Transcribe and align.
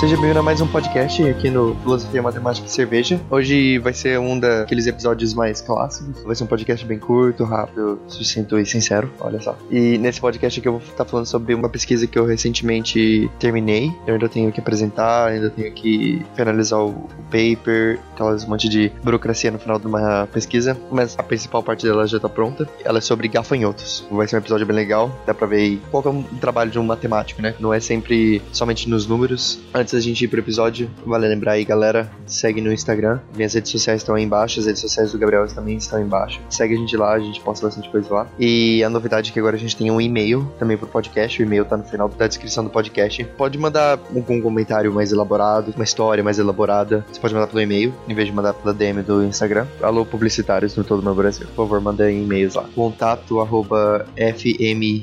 Seja 0.00 0.16
bem-vindo 0.16 0.38
a 0.38 0.42
mais 0.42 0.62
um 0.62 0.66
podcast 0.66 1.22
aqui 1.28 1.50
no 1.50 1.76
Filosofia 1.82 2.22
Matemática 2.22 2.66
e 2.66 2.70
Cerveja. 2.70 3.20
Hoje 3.28 3.76
vai 3.80 3.92
ser 3.92 4.18
um 4.18 4.40
daqueles 4.40 4.86
episódios 4.86 5.34
mais 5.34 5.60
clássicos. 5.60 6.22
Vai 6.22 6.34
ser 6.34 6.44
um 6.44 6.46
podcast 6.46 6.86
bem 6.86 6.98
curto, 6.98 7.44
rápido, 7.44 8.00
sucinto 8.08 8.58
e 8.58 8.64
sincero, 8.64 9.12
olha 9.20 9.38
só. 9.42 9.58
E 9.70 9.98
nesse 9.98 10.18
podcast 10.18 10.58
aqui 10.58 10.66
eu 10.66 10.78
vou 10.78 10.80
estar 10.80 11.04
falando 11.04 11.26
sobre 11.26 11.52
uma 11.52 11.68
pesquisa 11.68 12.06
que 12.06 12.18
eu 12.18 12.24
recentemente 12.24 13.30
terminei. 13.38 13.92
Eu 14.06 14.14
ainda 14.14 14.26
tenho 14.26 14.50
que 14.50 14.58
apresentar, 14.58 15.32
ainda 15.32 15.50
tenho 15.50 15.70
que 15.74 16.24
finalizar 16.34 16.80
o, 16.80 17.06
paper, 17.30 18.00
aquelas 18.14 18.44
monte 18.46 18.68
de 18.68 18.90
burocracia 19.04 19.50
no 19.50 19.58
final 19.58 19.78
de 19.78 19.86
uma 19.86 20.26
pesquisa, 20.32 20.76
mas 20.90 21.14
a 21.18 21.22
principal 21.22 21.62
parte 21.62 21.86
dela 21.86 22.06
já 22.06 22.16
está 22.16 22.28
pronta. 22.28 22.66
Ela 22.84 22.98
é 22.98 23.00
sobre 23.00 23.28
gafanhotos. 23.28 24.04
Vai 24.10 24.26
ser 24.26 24.36
um 24.36 24.38
episódio 24.38 24.66
bem 24.66 24.74
legal, 24.74 25.14
dá 25.26 25.34
pra 25.34 25.46
ver 25.46 25.78
qual 25.90 26.02
é 26.04 26.08
o 26.08 26.22
trabalho 26.40 26.70
de 26.70 26.78
um 26.78 26.84
matemático, 26.84 27.40
né? 27.40 27.54
Não 27.60 27.72
é 27.72 27.80
sempre 27.80 28.42
somente 28.50 28.88
nos 28.88 29.06
números. 29.06 29.60
Antes 29.72 29.89
da 29.92 30.00
gente 30.00 30.24
ir 30.24 30.28
pro 30.28 30.40
episódio, 30.40 30.90
vale 31.04 31.28
lembrar 31.28 31.52
aí, 31.52 31.64
galera, 31.64 32.10
segue 32.26 32.60
no 32.60 32.72
Instagram. 32.72 33.20
Minhas 33.34 33.54
redes 33.54 33.70
sociais 33.70 34.00
estão 34.00 34.14
aí 34.14 34.24
embaixo, 34.24 34.60
as 34.60 34.66
redes 34.66 34.80
sociais 34.80 35.12
do 35.12 35.18
Gabriel 35.18 35.46
também 35.48 35.76
estão 35.76 35.98
aí 35.98 36.04
embaixo. 36.04 36.40
Segue 36.48 36.74
a 36.74 36.78
gente 36.78 36.96
lá, 36.96 37.12
a 37.12 37.20
gente 37.20 37.40
posta 37.40 37.66
bastante 37.66 37.88
coisa 37.90 38.12
lá. 38.12 38.26
E 38.38 38.82
a 38.84 38.90
novidade 38.90 39.30
é 39.30 39.32
que 39.32 39.38
agora 39.38 39.56
a 39.56 39.58
gente 39.58 39.76
tem 39.76 39.90
um 39.90 40.00
e-mail 40.00 40.50
também 40.58 40.76
pro 40.76 40.86
podcast. 40.86 41.40
O 41.40 41.44
e-mail 41.44 41.64
tá 41.64 41.76
no 41.76 41.84
final 41.84 42.08
da 42.08 42.26
descrição 42.26 42.64
do 42.64 42.70
podcast. 42.70 43.24
Pode 43.36 43.58
mandar 43.58 43.98
um 44.14 44.40
comentário 44.40 44.92
mais 44.92 45.12
elaborado, 45.12 45.72
uma 45.74 45.84
história 45.84 46.22
mais 46.22 46.38
elaborada. 46.38 47.04
Você 47.10 47.20
pode 47.20 47.34
mandar 47.34 47.46
pelo 47.46 47.60
e-mail, 47.60 47.94
em 48.08 48.14
vez 48.14 48.28
de 48.28 48.34
mandar 48.34 48.54
pela 48.54 48.72
DM 48.72 49.02
do 49.02 49.24
Instagram. 49.24 49.66
Alô, 49.82 50.04
publicitários 50.04 50.76
no 50.76 50.84
todo 50.84 51.00
o 51.00 51.02
meu 51.02 51.14
Brasil. 51.14 51.46
Por 51.48 51.56
favor, 51.56 51.80
mandem 51.80 52.22
e-mails 52.22 52.54
lá. 52.54 52.64
Contato 52.74 53.40
arroba 53.40 54.06
fmecast.com. 54.16 55.00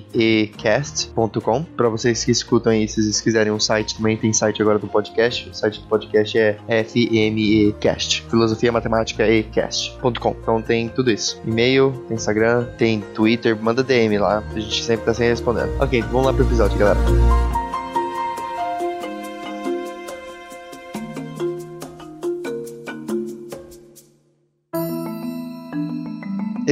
Pra 1.64 1.90
vocês 1.90 2.24
que 2.24 2.32
escutam 2.32 2.72
aí, 2.72 2.88
se 2.88 3.02
vocês 3.02 3.22
quiserem 3.22 3.52
um 3.52 3.60
site, 3.60 3.98
também 3.98 4.18
tem 4.18 4.32
site 4.34 4.62
agora 4.62 4.77
do 4.80 4.88
podcast. 4.88 5.50
O 5.50 5.54
site 5.54 5.82
do 5.82 5.88
podcast 5.88 6.38
é 6.38 6.58
fmecast. 6.84 8.24
Filosofia 8.30 8.72
Matemática 8.72 9.28
e 9.28 9.44
Cast.com. 9.44 10.36
Então 10.42 10.62
tem 10.62 10.90
tudo 10.90 11.12
isso. 11.12 11.42
E-mail, 11.46 11.92
tem 12.08 12.16
Instagram, 12.16 12.66
tem 12.78 13.02
Twitter, 13.14 13.56
manda 13.62 13.84
DM 13.84 14.18
lá. 14.18 14.44
A 14.54 14.60
gente 14.60 14.84
sempre 14.84 15.06
tá 15.06 15.14
sempre 15.14 15.30
respondendo. 15.30 15.82
Ok, 15.82 16.02
vamos 16.04 16.28
lá 16.28 16.34
pro 16.34 16.44
episódio, 16.44 16.78
galera. 16.78 17.57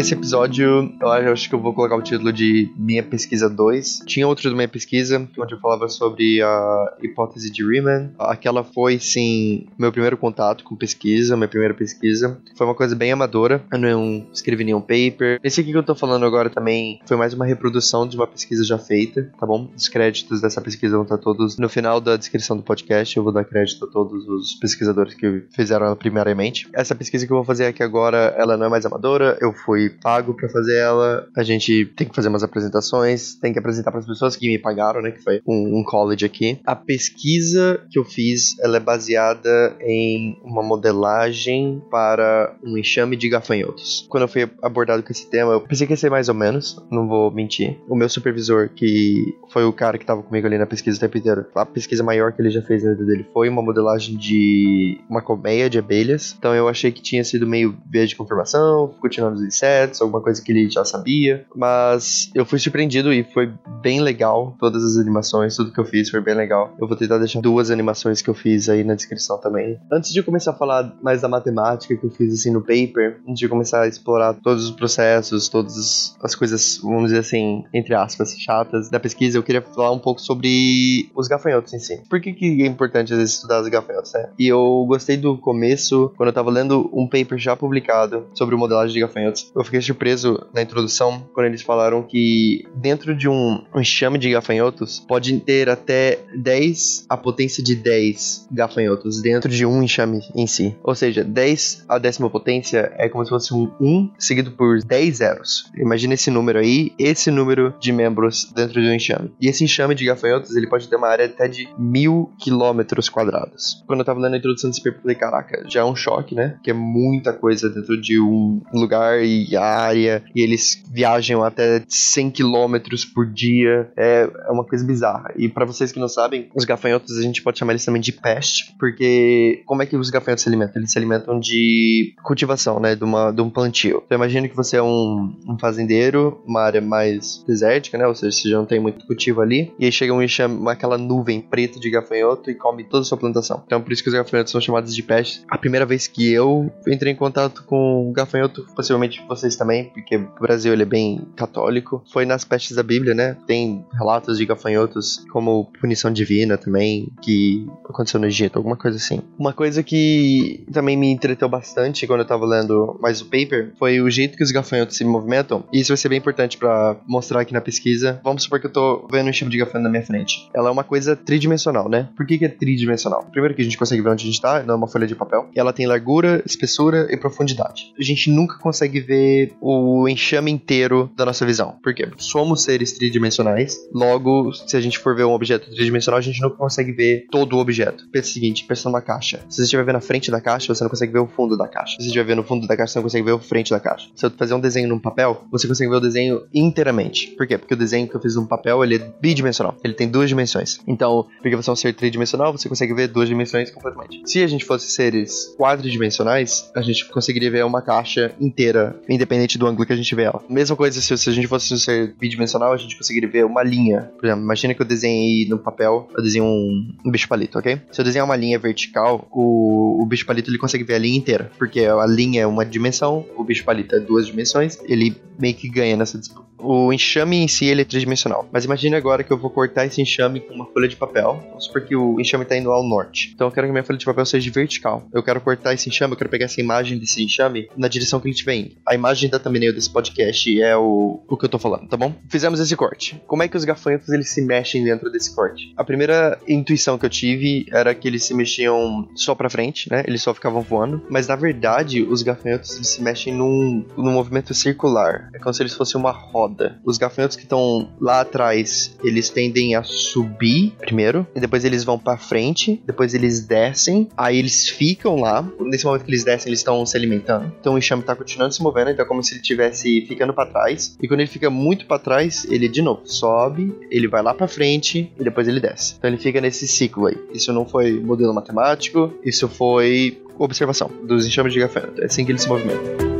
Esse 0.06 0.14
episódio, 0.14 0.94
eu 1.02 1.34
acho 1.34 1.50
que 1.50 1.56
eu 1.56 1.60
vou 1.60 1.74
colocar 1.74 1.96
o 1.96 2.02
título 2.04 2.32
de 2.32 2.72
Minha 2.78 3.02
Pesquisa 3.02 3.50
2. 3.50 4.04
Tinha 4.06 4.28
outro 4.28 4.52
do 4.52 4.56
Minha 4.56 4.68
Pesquisa, 4.68 5.28
onde 5.36 5.56
eu 5.56 5.60
falava 5.60 5.90
sobre 5.90 6.44
a 6.44 6.94
hipótese 7.02 7.52
de 7.52 7.68
Riemann. 7.68 8.12
Aquela 8.20 8.64
foi, 8.64 9.00
sim, 9.00 9.66
meu 9.80 9.92
primeiro 9.92 10.16
contato 10.16 10.64
com 10.64 10.76
pesquisa, 10.76 11.36
minha 11.36 11.48
primeira 11.48 11.74
pesquisa. 11.74 12.40
Foi 12.56 12.68
uma 12.68 12.76
coisa 12.76 12.96
bem 12.96 13.12
amadora, 13.12 13.64
eu 13.72 13.80
não 13.80 14.28
escrevi 14.32 14.64
nenhum 14.64 14.80
paper. 14.80 15.40
Esse 15.44 15.62
aqui 15.62 15.72
que 15.72 15.78
eu 15.80 15.82
tô 15.82 15.96
falando 15.96 16.24
agora 16.24 16.52
também 16.52 17.00
foi 17.08 17.18
mais 17.18 17.34
uma 17.34 17.44
reprodução 17.44 18.08
de 18.08 18.16
uma 18.16 18.28
pesquisa 18.28 18.64
já 18.64 18.78
feita, 18.78 19.34
tá 19.40 19.48
bom? 19.48 19.72
Os 19.76 19.90
créditos 19.90 20.40
dessa 20.40 20.62
pesquisa 20.62 20.94
vão 20.94 21.04
estar 21.04 21.18
todos 21.18 21.58
no 21.58 21.68
final 21.68 22.00
da 22.00 22.16
descrição 22.16 22.56
do 22.56 22.62
podcast. 22.62 23.18
Eu 23.18 23.24
vou 23.24 23.34
dar 23.34 23.44
crédito 23.44 23.84
a 23.86 23.88
todos 23.88 24.28
os 24.28 24.54
pesquisadores 24.54 25.16
que 25.16 25.46
fizeram 25.50 25.88
ela 25.88 25.96
primariamente. 25.96 26.70
Essa 26.76 26.94
pesquisa 26.94 27.26
que 27.26 27.34
eu 27.34 27.38
vou 27.38 27.44
fazer 27.44 27.66
aqui 27.66 27.82
agora, 27.82 28.36
ela 28.38 28.56
não 28.56 28.68
é 28.68 28.70
mais 28.70 28.86
amadora, 28.86 29.36
eu 29.42 29.52
fui 29.52 29.95
pago 29.96 30.34
para 30.34 30.50
fazer 30.50 30.78
ela. 30.78 31.28
A 31.36 31.44
gente 31.44 31.86
tem 31.96 32.08
que 32.08 32.16
fazer 32.16 32.30
umas 32.30 32.44
apresentações, 32.44 33.36
tem 33.36 33.54
que 33.54 33.60
apresentar 33.60 33.92
para 33.92 34.00
as 34.00 34.06
pessoas 34.06 34.36
que 34.36 34.48
me 34.48 34.60
pagaram, 34.60 35.02
né? 35.02 35.12
Que 35.12 35.22
foi 35.22 35.42
um, 35.48 35.80
um, 35.80 35.84
college 35.84 36.26
aqui. 36.26 36.60
A 36.66 36.76
pesquisa 36.76 37.82
que 37.90 38.00
eu 38.00 38.06
fiz, 38.06 38.58
ela 38.60 38.78
é 38.78 38.80
baseada 38.80 39.76
em 39.82 40.38
uma 40.44 40.64
modelagem 40.64 41.82
para 41.90 42.56
um 42.64 42.78
enxame 42.78 43.16
de 43.16 43.30
gafanhotos. 43.30 44.06
Quando 44.10 44.24
eu 44.24 44.28
fui 44.28 44.50
abordado 44.62 45.04
com 45.04 45.12
esse 45.12 45.30
tema, 45.30 45.54
eu 45.54 45.62
pensei 45.62 45.88
que 45.88 45.94
ia 45.94 45.98
ser 45.98 46.10
mais 46.10 46.30
ou 46.30 46.36
menos, 46.36 46.78
não 46.92 47.08
vou 47.08 47.32
mentir. 47.32 47.78
O 47.88 47.96
meu 47.96 48.10
supervisor, 48.10 48.70
que 48.70 49.36
foi 49.52 49.64
o 49.64 49.74
cara 49.74 49.98
que 49.98 50.04
estava 50.04 50.24
comigo 50.24 50.48
ali 50.48 50.58
na 50.58 50.66
pesquisa 50.66 50.98
o 50.98 51.00
tempo 51.00 51.18
inteiro, 51.18 51.46
a 51.56 51.66
pesquisa 51.66 52.04
maior 52.04 52.34
que 52.34 52.42
ele 52.42 52.50
já 52.50 52.62
fez 52.62 52.84
na 52.84 52.92
vida 52.92 53.06
dele 53.06 53.26
foi 53.34 53.50
uma 53.50 53.62
modelagem 53.62 54.18
de 54.18 55.00
uma 55.10 55.22
colmeia 55.22 55.70
de 55.70 55.78
abelhas. 55.78 56.36
Então 56.38 56.54
eu 56.54 56.68
achei 56.68 56.92
que 56.92 57.02
tinha 57.02 57.24
sido 57.24 57.48
meio 57.48 57.78
via 57.90 58.06
de 58.06 58.16
confirmação, 58.16 58.94
continuando 59.00 59.38
os 59.38 59.44
insetos 59.44 59.85
alguma 60.02 60.22
coisa 60.22 60.42
que 60.42 60.52
ele 60.52 60.70
já 60.70 60.84
sabia. 60.86 61.46
Mas 61.56 62.30
eu 62.34 62.46
fui 62.46 62.60
surpreendido 62.60 63.14
e 63.14 63.24
foi 63.24 63.52
bem 63.82 64.02
legal. 64.02 64.56
Todas 64.60 64.84
as 64.84 64.98
animações, 64.98 65.56
tudo 65.56 65.72
que 65.72 65.80
eu 65.80 65.86
fiz 65.86 66.10
foi 66.10 66.22
bem 66.22 66.36
legal. 66.36 66.74
Eu 66.80 66.88
vou 66.88 66.98
tentar 66.98 67.18
deixar 67.18 67.42
duas 67.42 67.72
animações 67.72 68.22
que 68.22 68.30
eu 68.30 68.34
fiz 68.34 68.70
aí 68.70 68.84
na 68.84 68.96
descrição 68.96 69.40
também. 69.40 69.80
Antes 69.92 70.12
de 70.12 70.24
começar 70.24 70.52
a 70.52 70.56
falar 70.56 70.96
mais 71.02 71.22
da 71.22 71.28
matemática 71.28 71.96
que 71.96 72.06
eu 72.06 72.12
fiz 72.12 72.34
assim 72.34 72.52
no 72.52 72.62
paper, 72.62 73.20
antes 73.28 73.40
de 73.40 73.48
começar 73.48 73.82
a 73.82 73.88
explorar 73.88 74.34
todos 74.34 74.66
os 74.66 74.72
processos, 74.72 75.50
todas 75.50 76.16
as 76.22 76.36
coisas, 76.36 76.80
vamos 76.82 77.06
dizer 77.06 77.20
assim, 77.20 77.64
entre 77.74 77.94
aspas, 77.94 78.36
chatas 78.38 78.90
da 78.90 79.00
pesquisa, 79.00 79.38
eu 79.38 79.44
queria 79.44 79.62
falar 79.62 79.92
um 79.92 80.00
pouco 80.00 80.22
sobre 80.22 81.10
os 81.16 81.28
gafanhotos 81.28 81.74
em 81.74 81.80
si. 81.80 82.02
Por 82.10 82.20
que, 82.22 82.34
que 82.34 82.64
é 82.64 82.66
importante 82.66 83.14
às 83.14 83.20
vezes 83.20 83.36
estudar 83.36 83.62
os 83.62 83.68
gafanhotos, 83.68 84.14
né? 84.14 84.30
E 84.38 84.48
eu 84.48 84.86
gostei 84.88 85.18
do 85.18 85.38
começo, 85.38 86.12
quando 86.18 86.30
eu 86.30 86.34
tava 86.34 86.50
lendo 86.50 86.90
um 86.94 87.08
paper 87.08 87.38
já 87.38 87.56
publicado 87.56 88.28
sobre 88.34 88.56
modelagem 88.56 88.94
de 88.94 89.00
gafanhotos. 89.00 89.52
Eu 89.56 89.64
fiquei 89.66 89.82
surpreso 89.82 90.46
na 90.54 90.62
introdução 90.62 91.28
quando 91.34 91.48
eles 91.48 91.62
falaram 91.62 92.04
que 92.04 92.66
dentro 92.76 93.16
de 93.16 93.28
um, 93.28 93.64
um 93.74 93.82
enxame 93.82 94.18
de 94.18 94.32
gafanhotos 94.32 95.00
pode 95.08 95.40
ter 95.40 95.70
até 95.70 96.20
10 96.36 97.06
a 97.10 97.18
potência 97.18 97.64
de 97.64 97.76
10 97.76 98.48
gafanhotos 98.52 99.22
dentro 99.22 99.50
de 99.50 99.66
um 99.66 99.84
enxame 99.84 100.22
em 100.36 100.48
si. 100.48 100.76
Ou 100.84 100.96
seja, 100.96 101.24
10 101.24 101.86
a 101.88 101.98
décima 101.98 102.30
potência 102.30 102.92
é 102.98 103.10
como 103.10 103.24
se 103.24 103.30
fosse 103.30 103.54
um 103.54 103.72
1 103.80 104.12
seguido 104.18 104.52
por 104.52 104.82
10 104.84 105.18
zeros. 105.18 105.72
Imagina 105.78 106.14
esse 106.14 106.30
número 106.30 106.60
aí, 106.60 106.94
esse 106.98 107.32
número 107.32 107.74
de 107.80 107.92
membros 107.92 108.52
dentro 108.56 108.82
de 108.82 108.88
um 108.88 108.94
enxame. 108.94 109.32
E 109.40 109.48
esse 109.48 109.64
enxame 109.64 109.96
de 109.96 110.06
gafanhotos 110.06 110.56
ele 110.56 110.68
pode 110.68 110.88
ter 110.88 110.96
uma 110.96 111.08
área 111.08 111.26
até 111.26 111.48
de 111.48 111.68
mil 111.78 112.32
quilômetros 112.40 113.10
quadrados. 113.10 113.84
Quando 113.88 114.00
eu 114.00 114.06
tava 114.06 114.20
lendo 114.20 114.36
a 114.36 114.38
introdução 114.38 114.70
desse 114.70 114.82
paper, 114.82 115.00
eu 115.00 115.02
falei, 115.02 115.16
caraca, 115.16 115.66
já 115.68 115.82
é 115.82 115.86
um 115.86 115.96
choque, 115.96 116.36
né? 116.36 116.58
Que 116.64 116.72
é 116.72 116.74
muita 116.74 117.34
coisa 117.34 117.70
dentro 117.70 118.00
de 118.00 118.20
um 118.20 118.62
lugar 118.74 119.24
e 119.24 119.55
área 119.62 120.24
e 120.34 120.42
eles 120.42 120.84
viajam 120.92 121.44
até 121.44 121.84
100 121.88 122.32
km 122.32 122.76
por 123.14 123.26
dia. 123.26 123.92
É, 123.98 124.30
é 124.48 124.52
uma 124.52 124.64
coisa 124.64 124.86
bizarra. 124.86 125.34
E 125.36 125.50
para 125.50 125.66
vocês 125.66 125.92
que 125.92 126.00
não 126.00 126.08
sabem, 126.08 126.50
os 126.56 126.66
gafanhotos 126.66 127.18
a 127.18 127.22
gente 127.22 127.42
pode 127.42 127.60
chamar 127.60 127.74
eles 127.74 127.86
também 127.86 128.02
de 128.02 128.12
peste, 128.12 128.76
porque 128.80 129.64
como 129.66 129.82
é 129.82 129.86
que 129.86 129.96
os 129.96 130.10
gafanhotos 130.10 130.44
se 130.44 130.50
alimentam? 130.50 130.82
Eles 130.82 130.92
se 130.92 130.98
alimentam 130.98 131.40
de 131.40 132.14
cultivação, 132.24 132.80
né? 132.80 132.96
De, 132.96 133.04
uma, 133.04 133.32
de 133.32 133.42
um 133.42 133.50
plantio. 133.50 134.02
Então 134.06 134.18
imagina 134.18 134.48
que 134.48 134.56
você 134.56 134.78
é 134.78 134.84
um, 134.84 135.36
um 135.48 135.58
fazendeiro, 135.60 136.42
uma 136.46 136.62
área 136.62 136.82
mais 136.82 137.44
desértica, 137.48 137.98
né? 137.98 138.08
Ou 138.08 138.16
seja, 138.16 138.32
você 138.32 138.50
já 138.50 138.58
não 138.58 138.66
tem 138.66 138.80
muito 138.80 139.06
cultivo 139.06 139.42
ali. 139.42 139.74
E 139.80 139.86
aí 139.86 139.92
chega 139.92 140.14
um 140.14 140.22
enxame, 140.22 140.70
aquela 140.70 140.98
nuvem 140.98 141.42
preta 141.42 141.80
de 141.80 141.90
gafanhoto 141.90 142.50
e 142.50 142.56
come 142.56 142.84
toda 142.84 143.02
a 143.02 143.06
sua 143.06 143.18
plantação. 143.18 143.64
Então 143.66 143.82
por 143.82 143.92
isso 143.92 144.04
que 144.04 144.10
os 144.10 144.16
gafanhotos 144.16 144.52
são 144.52 144.62
chamados 144.62 144.96
de 144.96 145.04
peste. 145.04 145.44
A 145.50 145.58
primeira 145.58 145.86
vez 145.86 146.08
que 146.08 146.32
eu 146.32 146.72
entrei 146.88 147.14
em 147.14 147.16
contato 147.16 147.64
com 147.66 148.12
gafanhoto, 148.14 148.66
possivelmente 148.76 149.22
vocês 149.46 149.56
também, 149.56 149.86
porque 149.86 150.18
o 150.18 150.40
Brasil 150.40 150.74
ele 150.74 150.84
é 150.84 150.86
bem 150.86 151.28
católico. 151.36 152.04
Foi 152.12 152.26
nas 152.26 152.44
pestes 152.44 152.76
da 152.76 152.84
Bíblia, 152.84 153.14
né? 153.14 153.38
Tem 153.46 153.86
relatos 153.94 154.38
de 154.38 154.46
gafanhotos 154.46 155.24
como 155.32 155.72
punição 155.80 156.12
divina 156.12 156.58
também, 156.58 157.10
que 157.22 157.68
aconteceu 157.88 158.20
no 158.20 158.26
Egito, 158.26 158.58
alguma 158.58 158.76
coisa 158.76 158.98
assim. 158.98 159.22
Uma 159.38 159.54
coisa 159.54 159.84
que 159.84 160.66
também 160.72 160.98
me 160.98 161.10
entreteu 161.12 161.48
bastante 161.48 162.08
quando 162.08 162.22
eu 162.22 162.26
tava 162.26 162.46
lendo 162.46 162.98
mais 163.02 163.22
o 163.22 163.26
paper 163.26 163.74
foi 163.78 164.02
o 164.02 164.10
jeito 164.10 164.38
que 164.38 164.44
os 164.44 164.52
gafanhotos 164.52 164.98
se 164.98 165.06
movimentam. 165.06 165.64
E 165.72 165.80
isso 165.80 165.90
vai 165.90 165.98
ser 165.98 166.10
bem 166.10 166.18
importante 166.18 166.58
para 166.58 166.98
mostrar 167.08 167.42
aqui 167.42 167.54
na 167.54 167.62
pesquisa. 167.62 168.20
Vamos 168.24 168.44
supor 168.44 168.60
que 168.60 168.66
eu 168.66 168.72
tô 168.72 169.08
vendo 169.12 169.28
um 169.28 169.32
tipo 169.32 169.50
de 169.50 169.58
gafanhoto 169.58 169.84
na 169.84 169.90
minha 169.90 170.06
frente. 170.06 170.50
Ela 170.54 170.70
é 170.70 170.72
uma 170.72 170.84
coisa 170.84 171.16
tridimensional, 171.16 171.88
né? 171.88 172.10
Por 172.16 172.26
que, 172.26 172.38
que 172.38 172.46
é 172.46 172.50
tridimensional? 172.50 173.26
Primeiro 173.32 173.54
que 173.54 173.62
a 173.62 173.66
gente 173.66 173.78
consegue 173.78 174.02
ver 174.02 174.10
onde 174.10 174.24
a 174.24 174.26
gente 174.28 174.42
tá, 174.42 174.64
não 174.64 174.74
é 174.74 174.78
uma 174.78 174.88
folha 174.88 175.06
de 175.06 175.16
papel. 175.16 175.50
E 175.56 175.60
ela 175.60 175.74
tem 175.74 175.86
largura, 175.86 176.42
espessura 176.46 177.08
e 177.12 177.18
profundidade. 177.18 177.94
A 178.00 178.04
gente 178.04 178.30
nunca 178.32 178.58
consegue 178.58 179.00
ver 179.00 179.35
o 179.62 180.08
enxame 180.08 180.52
inteiro 180.52 181.12
da 181.16 181.26
nossa 181.26 181.46
visão. 181.46 181.78
Porque 181.84 182.08
somos 182.18 182.64
seres 182.64 182.94
tridimensionais, 182.94 183.78
logo, 183.94 184.54
se 184.54 184.76
a 184.76 184.82
gente 184.82 185.00
for 185.00 185.16
ver 185.16 185.26
um 185.26 185.34
objeto 185.34 185.70
tridimensional, 185.70 186.18
a 186.18 186.22
gente 186.22 186.42
não 186.42 186.50
consegue 186.50 186.92
ver 186.92 187.28
todo 187.32 187.56
o 187.56 187.60
objeto. 187.60 188.08
Pensa 188.12 188.30
o 188.30 188.34
seguinte, 188.34 188.66
pensa 188.66 188.90
numa 188.90 189.02
caixa. 189.02 189.40
Se 189.50 189.58
você 189.58 189.64
estiver 189.64 189.86
vendo 189.86 189.98
a 189.98 190.02
frente 190.02 190.32
da 190.32 190.42
caixa, 190.42 190.74
você 190.74 190.84
não 190.84 190.90
consegue 190.90 191.14
ver 191.14 191.20
o 191.20 191.28
fundo 191.28 191.58
da 191.58 191.68
caixa. 191.68 191.94
Se 191.94 192.04
você 192.04 192.08
estiver 192.08 192.26
vendo 192.26 192.40
o 192.40 192.44
fundo 192.44 192.68
da 192.68 192.76
caixa, 192.76 192.94
você 192.94 193.00
não 193.00 193.04
consegue 193.04 193.26
ver 193.26 193.32
o 193.34 193.40
frente 193.40 193.72
da 193.72 193.80
caixa. 193.80 194.10
Se 194.16 194.26
eu 194.26 194.32
fazer 194.32 194.54
um 194.54 194.60
desenho 194.60 194.88
num 194.88 195.00
papel, 195.00 195.46
você 195.52 195.68
consegue 195.68 195.90
ver 195.90 195.98
o 195.98 196.02
desenho 196.02 196.44
inteiramente. 196.54 197.28
Por 197.36 197.48
quê? 197.48 197.58
Porque 197.58 197.74
o 197.74 197.78
desenho 197.78 198.08
que 198.08 198.16
eu 198.16 198.22
fiz 198.22 198.36
num 198.36 198.46
papel, 198.46 198.84
ele 198.84 198.96
é 198.96 199.12
bidimensional. 199.22 199.76
Ele 199.84 199.94
tem 199.94 200.08
duas 200.08 200.30
dimensões. 200.30 200.80
Então, 200.88 201.28
porque 201.42 201.56
você 201.56 201.70
é 201.70 201.74
um 201.74 201.76
ser 201.76 201.94
tridimensional, 201.94 202.52
você 202.52 202.68
consegue 202.68 202.94
ver 202.94 203.08
duas 203.08 203.28
dimensões 203.28 203.70
completamente. 203.72 204.22
Se 204.26 204.44
a 204.44 204.48
gente 204.48 204.66
fosse 204.66 204.92
seres 204.92 205.56
quadridimensionais, 205.58 206.72
a 206.76 206.82
gente 206.82 207.06
conseguiria 207.10 207.52
ver 207.52 207.66
uma 207.66 207.82
caixa 207.82 208.34
inteira, 208.40 209.00
independente 209.08 209.25
independente 209.26 209.58
do 209.58 209.68
ângulo 209.68 209.86
que 209.86 209.94
a 209.94 209.96
gente 209.96 210.14
vê 210.16 210.24
ela. 210.24 210.42
Mesma 210.48 210.76
coisa 210.76 211.02
se, 211.02 211.18
se 211.18 211.30
a 211.30 211.34
gente 211.34 211.48
fosse 211.48 211.78
ser 211.80 212.16
bidimensional, 212.20 212.72
a 212.72 212.78
gente 212.78 212.96
conseguiria 212.96 213.30
ver 213.30 213.46
uma 213.46 213.64
linha. 213.64 214.12
Por 214.18 214.26
exemplo, 214.26 214.44
imagina 214.44 214.74
que 214.74 214.82
eu 214.82 214.86
desenhei 214.86 215.48
no 215.48 215.58
papel, 215.58 216.08
eu 216.16 216.24
desenho 216.24 216.46
um, 216.46 216.96
um 217.06 217.12
bicho 217.12 217.28
palito, 217.28 217.58
ok? 217.60 217.82
Se 217.92 218.00
eu 218.00 218.06
desenhar 218.06 218.26
uma 218.26 218.36
linha 218.36 218.58
vertical, 218.60 219.28
o, 219.32 220.02
o 220.02 220.06
bicho 220.06 220.26
palito 220.26 220.50
ele 220.50 220.58
consegue 220.58 220.84
ver 220.84 220.96
a 220.96 221.00
linha 221.00 221.18
inteira, 221.18 221.52
porque 221.58 221.82
a 221.82 222.06
linha 222.06 222.42
é 222.42 222.48
uma 222.48 222.66
dimensão, 222.66 223.26
o 223.36 223.44
bicho 223.44 223.66
palito 223.66 223.96
é 223.96 224.00
duas 224.00 224.28
dimensões, 224.28 224.78
ele 224.86 225.16
meio 225.40 225.56
que 225.56 225.68
ganha 225.68 225.98
nessa 225.98 226.18
disputa 226.18 226.46
o 226.66 226.92
enxame 226.92 227.38
em 227.38 227.48
si 227.48 227.66
ele 227.66 227.82
é 227.82 227.86
tridimensional. 227.86 228.48
Mas 228.52 228.66
imagine 228.66 228.96
agora 228.96 229.24
que 229.24 229.32
eu 229.32 229.38
vou 229.38 229.50
cortar 229.50 229.86
esse 229.86 230.02
enxame 230.02 230.40
com 230.40 230.54
uma 230.54 230.66
folha 230.66 230.88
de 230.88 230.96
papel. 230.96 231.44
Vamos 231.50 231.66
supor 231.66 231.82
que 231.82 231.96
o 231.96 232.20
enxame 232.20 232.44
está 232.44 232.58
indo 232.58 232.72
ao 232.72 232.84
norte. 232.84 233.32
Então 233.34 233.48
eu 233.48 233.52
quero 233.52 233.68
que 233.68 233.72
minha 233.72 233.84
folha 233.84 234.00
de 234.00 234.06
papel 234.06 234.26
seja 234.26 234.52
vertical. 234.52 235.08
Eu 235.14 235.22
quero 235.22 235.40
cortar 235.42 235.74
esse 235.74 235.88
enxame, 235.88 236.14
eu 236.14 236.18
quero 236.18 236.30
pegar 236.30 236.46
essa 236.46 236.60
imagem 236.60 236.98
desse 236.98 237.24
enxame 237.24 237.70
na 237.78 237.88
direção 237.88 238.20
que 238.20 238.28
ele 238.28 238.34
estiver 238.34 238.56
indo. 238.56 238.72
A 238.86 238.96
imagem 238.96 239.15
da 239.30 239.40
thumbnail 239.40 239.74
desse 239.74 239.90
podcast 239.90 240.62
é 240.62 240.76
o, 240.76 241.20
o 241.28 241.38
que 241.38 241.46
eu 241.46 241.50
tô 241.50 241.60
falando, 241.60 241.88
tá 241.88 241.98
bom? 241.98 242.14
Fizemos 242.30 242.60
esse 242.60 242.76
corte. 242.76 243.22
Como 243.28 243.44
é 243.44 243.48
que 243.48 243.58
os 243.58 243.66
gafanhotos 243.66 244.10
eles 244.10 244.30
se 244.30 244.42
mexem 244.42 244.84
dentro 244.84 245.12
desse 245.12 245.34
corte? 245.34 245.74
A 245.78 245.84
primeira 245.84 246.40
intuição 246.48 246.98
que 246.98 247.06
eu 247.06 247.10
tive 247.10 247.66
era 247.72 247.94
que 247.96 248.08
eles 248.08 248.24
se 248.24 248.34
mexiam 248.34 249.08
só 249.16 249.34
para 249.36 249.50
frente, 249.50 249.90
né? 249.90 250.04
Eles 250.08 250.22
só 250.22 250.34
ficavam 250.34 250.62
voando. 250.62 251.02
Mas 251.10 251.28
na 251.28 251.36
verdade, 251.36 252.02
os 252.02 252.22
gafanhotos 252.22 252.76
eles 252.76 252.88
se 252.88 253.02
mexem 253.02 253.34
num, 253.34 253.86
num 253.98 254.12
movimento 254.12 254.54
circular. 254.54 255.30
É 255.34 255.40
como 255.40 255.54
se 255.54 255.62
eles 255.62 255.74
fossem 255.74 256.00
uma 256.00 256.12
roda 256.12 256.46
roda. 256.66 256.80
Os 256.84 256.98
gafanhotos 256.98 257.36
que 257.36 257.44
estão 257.44 257.90
lá 258.00 258.22
atrás, 258.22 258.96
eles 259.04 259.30
tendem 259.30 259.76
a 259.76 259.84
subir 259.84 260.74
primeiro, 260.80 261.28
e 261.36 261.40
depois 261.40 261.66
eles 261.66 261.84
vão 261.84 261.98
para 261.98 262.18
frente, 262.18 262.82
depois 262.86 263.14
eles 263.14 263.46
descem, 263.46 264.08
aí 264.16 264.38
eles 264.38 264.70
ficam 264.70 265.20
lá. 265.20 265.48
Nesse 265.60 265.86
momento 265.86 266.04
que 266.04 266.12
eles 266.12 266.24
descem, 266.24 266.50
eles 266.50 266.60
estão 266.60 266.86
se 266.86 266.96
alimentando. 266.96 267.52
Então 267.60 267.74
o 267.74 267.78
enxame 267.78 268.04
tá 268.04 268.16
continuando 268.16 268.54
se 268.54 268.62
movendo, 268.62 268.92
então 268.92 269.05
como 269.06 269.24
se 269.24 269.34
ele 269.34 269.42
estivesse 269.42 270.02
ficando 270.02 270.34
para 270.34 270.50
trás. 270.50 270.98
E 271.02 271.08
quando 271.08 271.22
ele 271.22 271.30
fica 271.30 271.50
muito 271.50 271.86
para 271.86 272.00
trás, 272.00 272.46
ele 272.50 272.68
de 272.68 272.82
novo 272.82 273.02
sobe, 273.06 273.74
ele 273.90 274.08
vai 274.08 274.22
lá 274.22 274.34
para 274.34 274.48
frente 274.48 275.12
e 275.18 275.24
depois 275.24 275.48
ele 275.48 275.60
desce. 275.60 275.96
Então 275.98 276.10
ele 276.10 276.18
fica 276.18 276.42
nesse 276.42 276.68
ciclo 276.68 277.08
aí. 277.08 277.18
Isso 277.34 277.52
não 277.54 277.66
foi 277.66 278.00
modelo 278.00 278.34
matemático, 278.34 279.14
isso 279.24 279.48
foi 279.48 280.22
observação 280.38 280.92
dos 281.04 281.26
enxames 281.26 281.54
de 281.54 281.60
gafanhoto. 281.60 282.02
É 282.02 282.06
assim 282.06 282.26
que 282.26 282.32
ele 282.32 282.40
se 282.40 282.48
movimenta. 282.48 283.15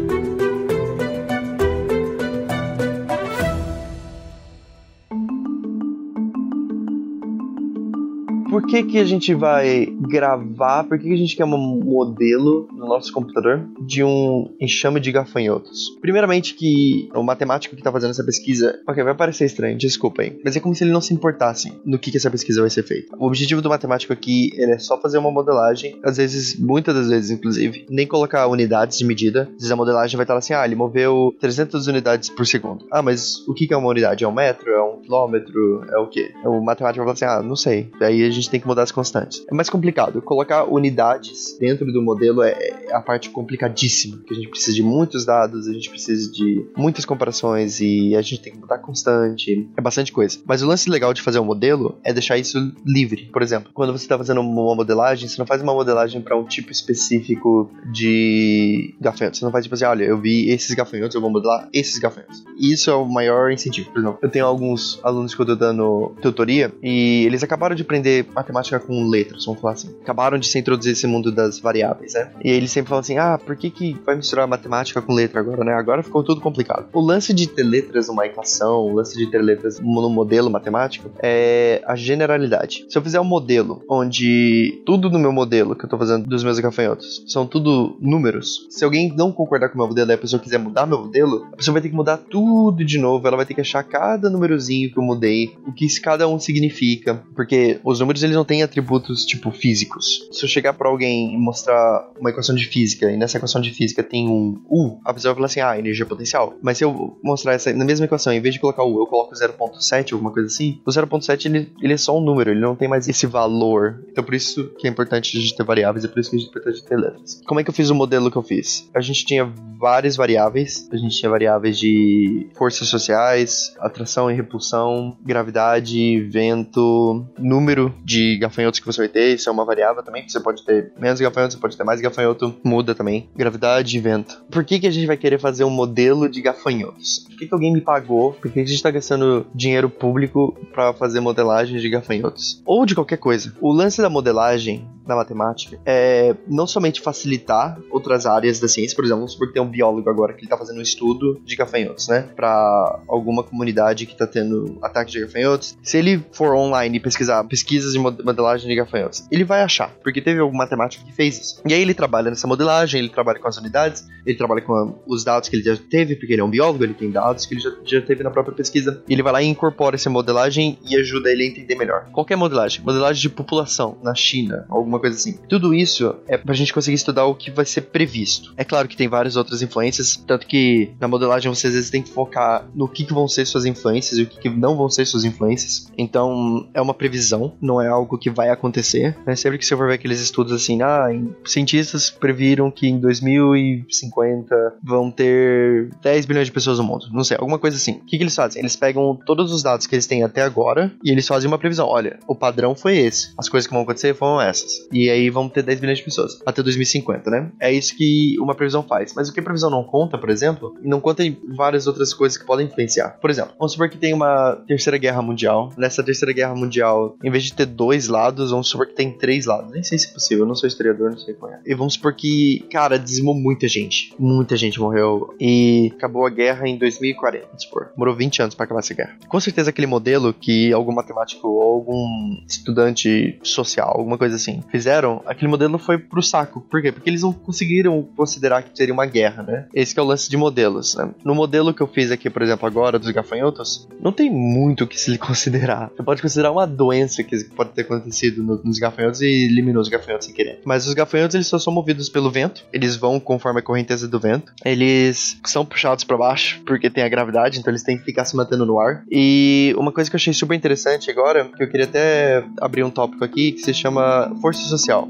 Por 8.56 8.66
que, 8.66 8.84
que 8.84 9.00
a 9.00 9.04
gente 9.04 9.34
vai 9.34 9.86
gravar, 9.86 10.86
por 10.86 10.98
que, 10.98 11.10
que 11.10 11.14
a 11.14 11.18
gente 11.18 11.36
quer 11.36 11.44
um 11.44 11.58
modelo 11.58 12.70
no 12.72 12.88
nosso 12.88 13.12
computador 13.12 13.68
de 13.82 14.02
um 14.02 14.50
enxame 14.62 15.02
de 15.02 15.12
gafanhotos? 15.12 15.90
Primeiramente 16.00 16.54
que 16.54 17.10
o 17.14 17.22
matemático 17.22 17.76
que 17.76 17.82
está 17.82 17.92
fazendo 17.92 18.12
essa 18.12 18.24
pesquisa, 18.24 18.80
ok, 18.88 19.04
vai 19.04 19.14
parecer 19.14 19.44
estranho, 19.44 19.78
desculpa 19.78 20.22
aí, 20.22 20.40
mas 20.42 20.56
é 20.56 20.62
como 20.62 20.74
se 20.74 20.86
ele 20.86 20.94
não 20.94 21.02
se 21.02 21.14
importasse 21.14 21.74
no 21.86 22.00
que, 22.00 22.12
que 22.12 22.16
essa 22.16 22.32
pesquisa 22.32 22.62
vai 22.62 22.70
ser 22.70 22.84
feita. 22.84 23.14
O 23.20 23.28
objetivo 23.28 23.62
do 23.62 23.68
matemático 23.68 24.14
aqui 24.14 24.52
é 24.58 24.80
só 24.80 24.98
fazer 25.02 25.18
uma 25.18 25.32
modelagem, 25.32 26.00
às 26.02 26.16
vezes, 26.16 26.58
muitas 26.58 26.96
das 26.96 27.10
vezes 27.10 27.32
inclusive, 27.32 27.86
nem 27.90 28.08
colocar 28.08 28.48
unidades 28.48 28.98
de 28.98 29.04
medida, 29.04 29.50
às 29.50 29.56
vezes 29.56 29.72
a 29.72 29.76
modelagem 29.76 30.16
vai 30.16 30.24
estar 30.24 30.38
assim, 30.38 30.54
ah, 30.54 30.64
ele 30.64 30.76
moveu 30.76 31.36
300 31.42 31.88
unidades 31.88 32.30
por 32.30 32.48
segundo. 32.48 32.86
Ah, 32.90 33.02
mas 33.02 33.46
o 33.50 33.54
que, 33.54 33.68
que 33.68 33.74
é 33.74 33.78
uma 33.78 33.90
unidade? 33.90 34.24
É 34.24 34.28
um 34.30 34.34
metro? 34.34 34.72
É 34.72 34.82
um 34.82 35.02
quilômetro? 35.02 35.84
É 35.92 35.98
o 35.98 36.08
quê? 36.08 36.32
O 36.46 36.62
matemático 36.62 37.04
vai 37.04 37.14
falar 37.14 37.34
assim, 37.34 37.40
ah, 37.40 37.46
não 37.46 37.58
sei. 37.58 37.90
Daí 38.00 38.24
a 38.24 38.30
gente 38.30 38.45
gente 38.46 38.52
tem 38.52 38.60
que 38.60 38.68
mudar 38.68 38.84
as 38.84 38.92
constantes. 38.92 39.44
É 39.50 39.54
mais 39.54 39.70
complicado. 39.70 40.22
Colocar 40.22 40.66
unidades 40.66 41.58
dentro 41.60 41.92
do 41.92 42.02
modelo 42.02 42.42
é, 42.42 42.52
é 42.52 42.96
a 42.96 43.02
parte 43.02 43.30
complicadíssima, 43.30 44.18
que 44.26 44.34
a 44.34 44.38
gente 44.38 44.50
precisa 44.50 44.76
de 44.76 44.84
muitos 44.84 45.26
dados, 45.26 45.68
a 45.68 45.74
gente 45.74 45.90
precisa 45.90 46.32
de 46.32 46.66
muitas 46.78 47.06
comparações 47.06 47.80
e 47.82 48.16
a 48.16 48.22
gente 48.22 48.42
tem 48.42 48.54
que 48.54 48.60
mudar 48.60 48.78
constante. 48.80 49.70
É 49.76 49.82
bastante 49.82 50.12
coisa. 50.12 50.40
Mas 50.46 50.62
o 50.62 50.68
lance 50.68 50.90
legal 50.90 51.14
de 51.14 51.22
fazer 51.22 51.40
um 51.40 51.46
modelo 51.46 51.98
é 52.04 52.14
deixar 52.14 52.38
isso 52.38 52.74
livre. 52.86 53.30
Por 53.32 53.42
exemplo, 53.42 53.72
quando 53.74 53.92
você 53.92 54.06
está 54.06 54.18
fazendo 54.18 54.42
uma 54.42 54.76
modelagem, 54.76 55.28
você 55.28 55.40
não 55.40 55.46
faz 55.46 55.62
uma 55.62 55.74
modelagem 55.74 56.22
para 56.22 56.38
um 56.38 56.46
tipo 56.46 56.72
específico 56.72 57.72
de 57.92 58.96
gafanhotos. 59.00 59.40
Você 59.40 59.46
não 59.46 59.52
faz 59.52 59.66
tipo 59.66 59.76
assim, 59.76 59.86
olha, 59.86 60.04
eu 60.04 60.20
vi 60.20 60.50
esses 60.50 60.74
gafanhotos, 60.76 61.16
eu 61.16 61.22
vou 61.22 61.30
modelar 61.30 61.68
esses 61.74 61.98
gafanhotos. 61.98 62.44
E 62.58 62.72
isso 62.72 62.90
é 62.90 62.96
o 62.96 63.06
maior 63.06 63.52
incentivo. 63.52 63.90
Por 63.92 64.00
exemplo, 64.00 64.20
eu 64.22 64.30
tenho 64.30 64.46
alguns 64.46 65.00
alunos 65.04 65.34
que 65.34 65.42
eu 65.42 65.46
tô 65.46 65.56
dando 65.56 66.16
tutoria 66.22 66.74
e 66.82 67.26
eles 67.26 67.44
acabaram 67.44 67.76
de 67.76 67.82
aprender 67.82 68.26
matemática 68.36 68.80
com 68.80 69.08
letras, 69.08 69.46
vamos 69.46 69.62
falar 69.62 69.74
assim. 69.74 69.96
Acabaram 70.02 70.38
de 70.38 70.48
se 70.48 70.60
introduzir 70.60 70.94
esse 70.94 71.08
mundo 71.08 71.32
das 71.32 71.60
variáveis, 71.60 72.14
né? 72.14 72.32
E 72.44 72.50
eles 72.50 72.72
sempre 72.72 72.90
falam 72.90 73.02
assim: 73.02 73.18
ah, 73.18 73.38
por 73.38 73.56
que, 73.56 73.70
que 73.70 73.98
vai 74.06 74.16
misturar 74.16 74.48
matemática 74.48 75.02
com 75.02 75.14
letra 75.14 75.40
agora, 75.40 75.64
né? 75.64 75.74
Agora 75.74 76.04
ficou 76.04 76.24
tudo 76.24 76.42
complicado. 76.42 76.88
O 76.94 77.02
lance 77.02 77.34
de 77.34 77.48
ter 77.48 77.64
letras 77.64 78.08
numa 78.08 78.26
equação, 78.26 78.82
o 78.82 78.94
lance 78.94 79.18
de 79.18 79.30
ter 79.30 79.42
letras 79.42 79.80
no 79.80 80.10
modelo 80.10 80.50
matemático 80.50 81.10
é 81.22 81.82
a 81.86 81.96
generalidade. 81.96 82.86
Se 82.90 82.98
eu 82.98 83.02
fizer 83.02 83.20
um 83.20 83.26
modelo 83.26 83.84
onde 83.90 84.82
tudo 84.86 85.10
no 85.10 85.20
meu 85.20 85.32
modelo 85.32 85.76
que 85.76 85.86
eu 85.86 85.90
tô 85.90 85.98
fazendo 85.98 86.28
dos 86.28 86.44
meus 86.44 86.60
gafanhotos 86.60 87.24
são 87.28 87.48
tudo 87.48 87.98
números, 88.00 88.68
se 88.70 88.84
alguém 88.84 89.14
não 89.16 89.32
concordar 89.32 89.70
com 89.70 89.76
o 89.76 89.78
meu 89.78 89.88
modelo 89.88 90.12
e 90.12 90.14
a 90.14 90.18
pessoa 90.18 90.42
quiser 90.42 90.58
mudar 90.58 90.86
meu 90.86 91.00
modelo, 91.00 91.48
a 91.54 91.56
pessoa 91.56 91.74
vai 91.74 91.82
ter 91.82 91.90
que 91.90 91.96
mudar 91.96 92.18
tudo 92.18 92.84
de 92.84 92.98
novo, 92.98 93.28
ela 93.28 93.38
vai 93.38 93.46
ter 93.46 93.54
que 93.54 93.62
achar 93.62 93.84
cada 93.84 94.30
númerozinho 94.30 94.92
que 94.92 95.00
eu 95.00 95.04
mudei, 95.04 95.56
o 95.66 95.72
que 95.72 95.88
cada 96.00 96.28
um 96.28 96.40
significa, 96.40 97.24
porque 97.36 97.80
os 97.84 98.00
números 98.00 98.24
eles 98.26 98.36
não 98.36 98.46
têm 98.46 98.64
atributos 98.64 99.26
tipo 99.26 99.52
físicos. 99.52 100.28
Se 100.32 100.44
eu 100.44 100.50
chegar 100.50 100.74
para 100.74 100.90
alguém 100.90 101.34
e 101.34 101.38
mostrar 101.38 102.10
uma 102.20 102.30
equação 102.30 102.56
de 102.56 102.66
física 102.66 103.12
e 103.12 103.18
nessa 103.18 103.38
equação 103.38 103.62
de 103.62 103.72
física 103.72 104.04
tem 104.04 104.28
um 104.28 104.62
U, 104.70 105.00
a 105.06 105.14
pessoa 105.14 105.34
vai 105.34 105.36
falar 105.36 105.46
assim: 105.46 105.62
"Ah, 105.62 105.78
energia 105.80 106.06
potencial". 106.06 106.56
Mas 106.62 106.78
se 106.78 106.84
eu 106.84 107.18
mostrar 107.24 107.54
essa 107.54 107.72
na 107.74 107.86
mesma 107.86 108.06
equação, 108.06 108.34
em 108.34 108.42
vez 108.42 108.54
de 108.54 108.60
colocar 108.60 108.84
U, 108.84 109.00
eu 109.00 109.08
coloco 109.08 109.34
0.7, 109.34 110.14
alguma 110.14 110.32
coisa 110.32 110.48
assim, 110.48 110.82
o 110.86 110.92
0.7 110.92 111.46
ele, 111.46 111.72
ele 111.82 111.94
é 111.94 111.98
só 111.98 112.18
um 112.18 112.22
número, 112.22 112.52
ele 112.52 112.60
não 112.60 112.76
tem 112.76 112.88
mais 112.88 113.08
esse 113.08 113.26
valor. 113.26 114.04
Então 114.10 114.24
por 114.24 114.34
isso 114.34 114.74
que 114.78 114.88
é 114.88 114.90
importante 114.90 115.38
a 115.38 115.42
gente 115.42 115.56
ter 115.56 115.64
variáveis, 115.64 116.06
é 116.06 116.08
por 116.08 116.20
isso 116.20 116.30
que 116.30 116.38
é 116.38 116.40
importante 116.40 116.84
ter 116.84 116.98
letras. 116.98 117.42
Como 117.46 117.60
é 117.60 117.64
que 117.64 117.70
eu 117.70 117.74
fiz 117.74 117.90
o 117.90 117.96
modelo 117.96 118.32
que 118.32 118.38
eu 118.38 118.44
fiz? 118.44 118.90
A 118.94 119.02
gente 119.02 119.26
tinha 119.26 119.52
várias 119.80 120.16
variáveis, 120.16 120.88
a 120.92 120.98
gente 120.98 121.18
tinha 121.18 121.30
variáveis 121.30 121.78
de 121.78 122.48
forças 122.56 122.88
sociais, 122.88 123.74
atração 123.80 124.30
e 124.32 124.34
repulsão, 124.34 125.18
gravidade, 125.24 126.22
vento, 126.22 127.26
número 127.38 127.94
de 128.04 128.15
de 128.16 128.38
gafanhotos 128.38 128.80
que 128.80 128.86
você 128.86 129.02
vai 129.02 129.10
ter, 129.10 129.36
isso 129.36 129.50
é 129.50 129.52
uma 129.52 129.66
variável 129.66 130.02
também, 130.02 130.28
você 130.28 130.40
pode 130.40 130.64
ter 130.64 130.94
menos 130.98 131.20
gafanhotos, 131.20 131.56
você 131.56 131.62
pode 131.62 131.76
ter 131.76 131.84
mais 131.84 132.00
gafanhoto, 132.00 132.56
muda 132.64 132.96
também. 132.96 133.30
Gravidade 133.36 133.98
e 133.98 134.00
vento. 134.00 134.42
Por 134.50 134.64
que, 134.64 134.80
que 134.80 134.88
a 134.88 134.92
gente 134.92 135.06
vai 135.06 135.18
querer 135.18 135.38
fazer 135.38 135.66
um 135.66 135.70
modelo 135.70 136.30
de 136.30 136.42
gafanhotos? 136.42 137.26
Por 137.28 137.38
que, 137.38 137.48
que 137.48 137.54
alguém 137.54 137.74
me 137.74 137.82
pagou? 137.82 138.34
Por 138.34 138.44
que, 138.44 138.54
que 138.54 138.60
a 138.60 138.66
gente 138.66 138.76
está 138.76 138.90
gastando 138.90 139.46
dinheiro 139.54 139.90
público 139.90 140.58
para 140.74 140.94
fazer 140.94 141.20
modelagem 141.20 141.78
de 141.78 141.90
gafanhotos? 141.90 142.62
Ou 142.66 142.86
de 142.86 142.96
qualquer 142.96 143.18
coisa. 143.18 143.54
O 143.60 143.74
lance 143.74 144.02
da 144.02 144.10
modelagem 144.10 144.88
na 145.08 145.16
matemática 145.16 145.80
é 145.86 146.36
não 146.48 146.68
somente 146.68 147.02
facilitar 147.02 147.80
outras 147.92 148.26
áreas 148.26 148.60
da 148.60 148.68
ciência, 148.68 148.96
por 148.96 149.04
exemplo, 149.04 149.20
vamos 149.20 149.34
supor 149.34 149.48
que 149.48 149.54
tem 149.54 149.62
um 149.62 149.70
biólogo 149.70 150.10
agora 150.10 150.34
que 150.34 150.42
ele 150.42 150.50
tá 150.50 150.58
fazendo 150.58 150.80
um 150.80 150.82
estudo 150.82 151.42
de 151.44 151.56
gafanhotos, 151.56 152.08
né? 152.08 152.30
Para 152.36 153.00
alguma 153.08 153.44
comunidade 153.44 154.06
que 154.06 154.16
tá 154.16 154.28
tendo 154.28 154.78
ataque 154.82 155.12
de 155.12 155.22
gafanhotos. 155.22 155.78
Se 155.82 155.98
ele 155.98 156.24
for 156.32 156.56
online 156.56 156.98
e 156.98 157.00
pesquisar 157.00 157.44
pesquisas 157.44 157.94
de 157.94 158.00
modelagem 158.00 158.68
de 158.68 158.76
gafanhotos, 158.76 159.26
ele 159.32 159.44
vai 159.44 159.62
achar, 159.62 159.90
porque 160.04 160.22
teve 160.22 160.40
algum 160.40 160.58
matemático 160.58 161.06
que 161.06 161.14
fez 161.14 161.40
isso. 161.40 161.62
E 161.66 161.74
aí 161.74 161.82
ele 161.82 161.94
trabalha 161.94 162.30
nessa 162.30 162.48
modelagem, 162.48 163.00
ele 163.00 163.10
trabalha 163.10 163.40
com 163.40 163.48
as 163.48 163.58
unidades, 163.58 164.06
ele 164.26 164.38
trabalha 164.38 164.62
com 164.62 164.96
os 165.06 165.24
dados 165.24 165.50
que 165.50 165.56
ele 165.56 165.64
já 165.64 165.78
teve, 165.78 166.16
porque 166.16 166.34
ele 166.34 166.42
é 166.42 166.44
um 166.44 166.50
biólogo, 166.50 166.84
ele 166.84 166.94
tem 166.94 167.12
dados 167.12 167.46
que 167.46 167.54
ele 167.54 167.62
já, 167.62 167.72
já 167.84 168.02
teve 168.02 168.24
na 168.24 168.32
própria 168.32 168.56
pesquisa. 168.56 169.04
E 169.08 169.14
ele 169.14 169.24
vai 169.24 169.34
lá 169.34 169.42
e 169.42 169.48
incorpora 169.48 169.96
essa 169.96 170.10
modelagem 170.10 170.78
e 170.88 170.96
ajuda 170.96 171.32
ele 171.32 171.44
a 171.44 171.48
entender 171.48 171.76
melhor. 171.76 172.08
Qualquer 172.12 172.36
modelagem, 172.36 172.84
modelagem 172.84 173.22
de 173.22 173.30
população 173.30 173.98
na 174.02 174.16
China, 174.16 174.66
alguma 174.70 174.95
alguma 174.96 175.00
coisa 175.00 175.16
assim. 175.16 175.38
Tudo 175.48 175.74
isso 175.74 176.16
é 176.28 176.38
pra 176.38 176.54
gente 176.54 176.74
conseguir 176.74 176.96
estudar 176.96 177.26
o 177.26 177.36
que 177.36 177.52
vai 177.52 177.66
ser 177.66 177.82
previsto. 177.82 178.54
É 178.58 178.64
claro 178.64 178.88
que 178.88 178.98
tem 178.98 179.08
várias 179.08 179.36
outras 179.36 179.62
influências, 179.62 180.16
tanto 180.16 180.48
que 180.48 180.92
na 181.00 181.08
modelagem 181.08 181.54
você 181.54 181.68
às 181.68 181.74
vezes 181.74 181.90
tem 181.90 182.02
que 182.02 182.10
focar 182.10 182.68
no 182.74 182.88
que, 182.88 183.04
que 183.04 183.14
vão 183.14 183.28
ser 183.28 183.46
suas 183.46 183.66
influências 183.66 184.18
e 184.18 184.24
o 184.24 184.28
que, 184.28 184.40
que 184.40 184.50
não 184.50 184.76
vão 184.76 184.90
ser 184.90 185.06
suas 185.06 185.24
influências. 185.24 185.92
Então 185.98 186.68
é 186.74 186.82
uma 186.82 186.94
previsão, 186.94 187.54
não 187.62 187.82
é 187.82 187.88
algo 187.88 188.18
que 188.18 188.30
vai 188.30 188.50
acontecer. 188.50 189.18
Né? 189.26 189.36
Sempre 189.36 189.58
que 189.58 189.66
você 189.66 189.76
for 189.76 189.88
ver 189.88 189.96
aqueles 189.96 190.22
estudos 190.22 190.54
assim, 190.54 190.82
ah, 190.82 191.08
cientistas 191.46 192.10
previram 192.10 192.72
que 192.72 192.88
em 192.88 193.00
2050 193.00 194.56
vão 194.84 195.12
ter 195.12 195.90
10 196.02 196.26
bilhões 196.26 196.48
de 196.48 196.54
pessoas 196.54 196.78
no 196.78 196.84
mundo. 196.84 197.08
Não 197.12 197.24
sei, 197.24 197.38
alguma 197.38 197.60
coisa 197.60 197.78
assim. 197.78 197.94
O 197.94 198.06
que, 198.06 198.18
que 198.18 198.24
eles 198.24 198.36
fazem? 198.36 198.62
Eles 198.62 198.76
pegam 198.76 199.18
todos 199.26 199.52
os 199.52 199.64
dados 199.64 199.88
que 199.88 199.96
eles 199.96 200.08
têm 200.08 200.24
até 200.24 200.42
agora 200.42 200.92
e 201.04 201.12
eles 201.12 201.28
fazem 201.28 201.48
uma 201.48 201.58
previsão. 201.58 201.88
Olha, 201.88 202.20
o 202.28 202.36
padrão 202.36 202.76
foi 202.76 202.98
esse. 202.98 203.34
As 203.38 203.50
coisas 203.50 203.68
que 203.68 203.74
vão 203.74 203.84
acontecer 203.84 204.16
foram 204.16 204.42
essas. 204.42 204.85
E 204.92 205.10
aí 205.10 205.30
vamos 205.30 205.52
ter 205.52 205.64
10 205.64 205.80
bilhões 205.80 205.98
de 206.00 206.04
pessoas 206.04 206.40
até 206.46 206.62
2050, 206.62 207.30
né? 207.30 207.52
É 207.60 207.72
isso 207.72 207.96
que 207.96 208.36
uma 208.40 208.56
previsão 208.56 208.84
faz. 208.84 209.14
Mas 209.16 209.30
o 209.30 209.34
que 209.34 209.40
a 209.40 209.44
previsão 209.44 209.70
não 209.70 209.84
conta, 209.84 210.18
por 210.18 210.30
exemplo, 210.30 210.76
não 210.82 211.00
conta 211.00 211.24
em 211.24 211.38
várias 211.56 211.88
outras 211.88 212.14
coisas 212.14 212.38
que 212.38 212.46
podem 212.46 212.68
influenciar. 212.68 213.18
Por 213.20 213.30
exemplo, 213.30 213.54
vamos 213.58 213.74
supor 213.74 213.90
que 213.90 213.98
tem 213.98 214.14
uma 214.14 214.64
terceira 214.68 214.98
guerra 214.98 215.22
mundial. 215.22 215.72
Nessa 215.78 216.04
terceira 216.04 216.34
guerra 216.34 216.56
mundial, 216.56 217.18
em 217.24 217.32
vez 217.32 217.44
de 217.44 217.54
ter 217.54 217.66
dois 217.66 218.08
lados, 218.08 218.52
vamos 218.52 218.68
supor 218.68 218.88
que 218.88 218.94
tem 218.94 219.12
três 219.18 219.46
lados. 219.46 219.72
Nem 219.72 219.84
sei 219.84 219.98
se 219.98 220.10
é 220.10 220.14
possível, 220.14 220.46
não 220.46 220.56
sou 220.56 220.68
historiador, 220.68 221.12
não 221.12 221.18
sei 221.18 221.34
qual 221.34 221.52
é. 221.52 221.60
E 221.66 221.74
vamos 221.76 221.94
supor 221.94 222.14
que, 222.14 222.66
cara, 222.72 222.98
dizimou 222.98 223.36
muita 223.36 223.68
gente. 223.68 224.14
Muita 224.20 224.56
gente 224.56 224.80
morreu. 224.80 225.34
E 225.40 225.92
acabou 225.96 226.26
a 226.26 226.30
guerra 226.30 226.68
em 226.68 226.78
2040, 226.78 227.46
vamos 227.48 227.64
supor. 227.64 227.90
Demorou 227.92 228.16
20 228.16 228.42
anos 228.42 228.56
para 228.56 228.66
acabar 228.66 228.80
essa 228.80 228.94
guerra. 228.94 229.18
Com 229.28 229.40
certeza 229.40 229.70
aquele 229.70 229.88
modelo 229.88 230.34
que 230.34 230.72
algum 230.72 230.94
matemático 230.94 231.48
ou 231.48 231.62
algum 231.62 232.38
estudante 232.48 233.40
social, 233.44 233.94
alguma 233.98 234.18
coisa 234.18 234.36
assim, 234.36 234.62
fizeram, 234.76 235.22
aquele 235.26 235.50
modelo 235.50 235.78
foi 235.78 235.98
pro 235.98 236.22
saco. 236.22 236.60
Por 236.60 236.82
quê? 236.82 236.92
Porque 236.92 237.10
eles 237.10 237.22
não 237.22 237.32
conseguiram 237.32 238.06
considerar 238.16 238.62
que 238.62 238.76
seria 238.76 238.94
uma 238.94 239.06
guerra, 239.06 239.42
né? 239.42 239.68
Esse 239.74 239.98
é 239.98 240.02
o 240.02 240.06
lance 240.06 240.30
de 240.30 240.36
modelos, 240.36 240.96
né? 240.96 241.10
No 241.24 241.34
modelo 241.34 241.74
que 241.74 241.82
eu 241.82 241.88
fiz 241.88 242.12
aqui, 242.12 242.30
por 242.30 242.42
exemplo, 242.42 242.68
agora 242.68 243.00
dos 243.00 243.10
gafanhotos, 243.12 243.88
não 244.02 244.12
tem 244.12 244.30
muito 244.30 244.84
o 244.84 244.88
que 244.88 245.00
se 245.00 245.18
considerar. 245.18 245.90
Você 245.96 246.04
pode 246.04 246.22
considerar 246.22 246.52
uma 246.52 246.68
doença 246.68 247.24
que 247.24 247.42
pode 247.56 247.70
ter 247.70 247.84
acontecido 247.84 248.44
nos 248.44 248.78
gafanhotos 248.78 249.22
e 249.22 249.46
eliminou 249.46 249.82
os 249.82 249.88
gafanhotos 249.88 250.26
sem 250.26 250.36
querer. 250.36 250.60
Mas 250.66 250.86
os 250.86 250.94
gafanhotos, 250.94 251.36
eles 251.36 251.48
só 251.48 251.58
são 251.58 251.72
movidos 251.72 252.10
pelo 252.10 252.30
vento, 252.30 252.66
eles 252.74 252.98
vão 252.98 253.18
conforme 253.18 253.60
a 253.60 253.64
correnteza 253.64 254.10
do 254.10 254.20
vento, 254.20 254.54
eles 254.66 255.40
são 255.46 255.66
puxados 255.66 256.04
para 256.04 256.18
baixo 256.18 256.62
porque 256.66 256.90
tem 256.90 257.04
a 257.04 257.10
gravidade, 257.10 257.60
então 257.60 257.72
eles 257.72 257.84
têm 257.84 257.98
que 257.98 258.04
ficar 258.04 258.26
se 258.26 258.36
mantendo 258.36 258.66
no 258.66 258.78
ar. 258.78 259.04
E 259.10 259.74
uma 259.78 259.92
coisa 259.92 260.10
que 260.10 260.16
eu 260.16 260.20
achei 260.20 260.34
super 260.34 260.54
interessante 260.54 261.10
agora, 261.10 261.46
que 261.46 261.64
eu 261.64 261.70
queria 261.70 261.86
até 261.86 262.44
abrir 262.60 262.84
um 262.84 262.90
tópico 262.90 263.24
aqui, 263.24 263.54
que 263.54 263.62
se 263.62 263.74
chama 263.74 264.36
força 264.42 264.65
social. 264.70 265.10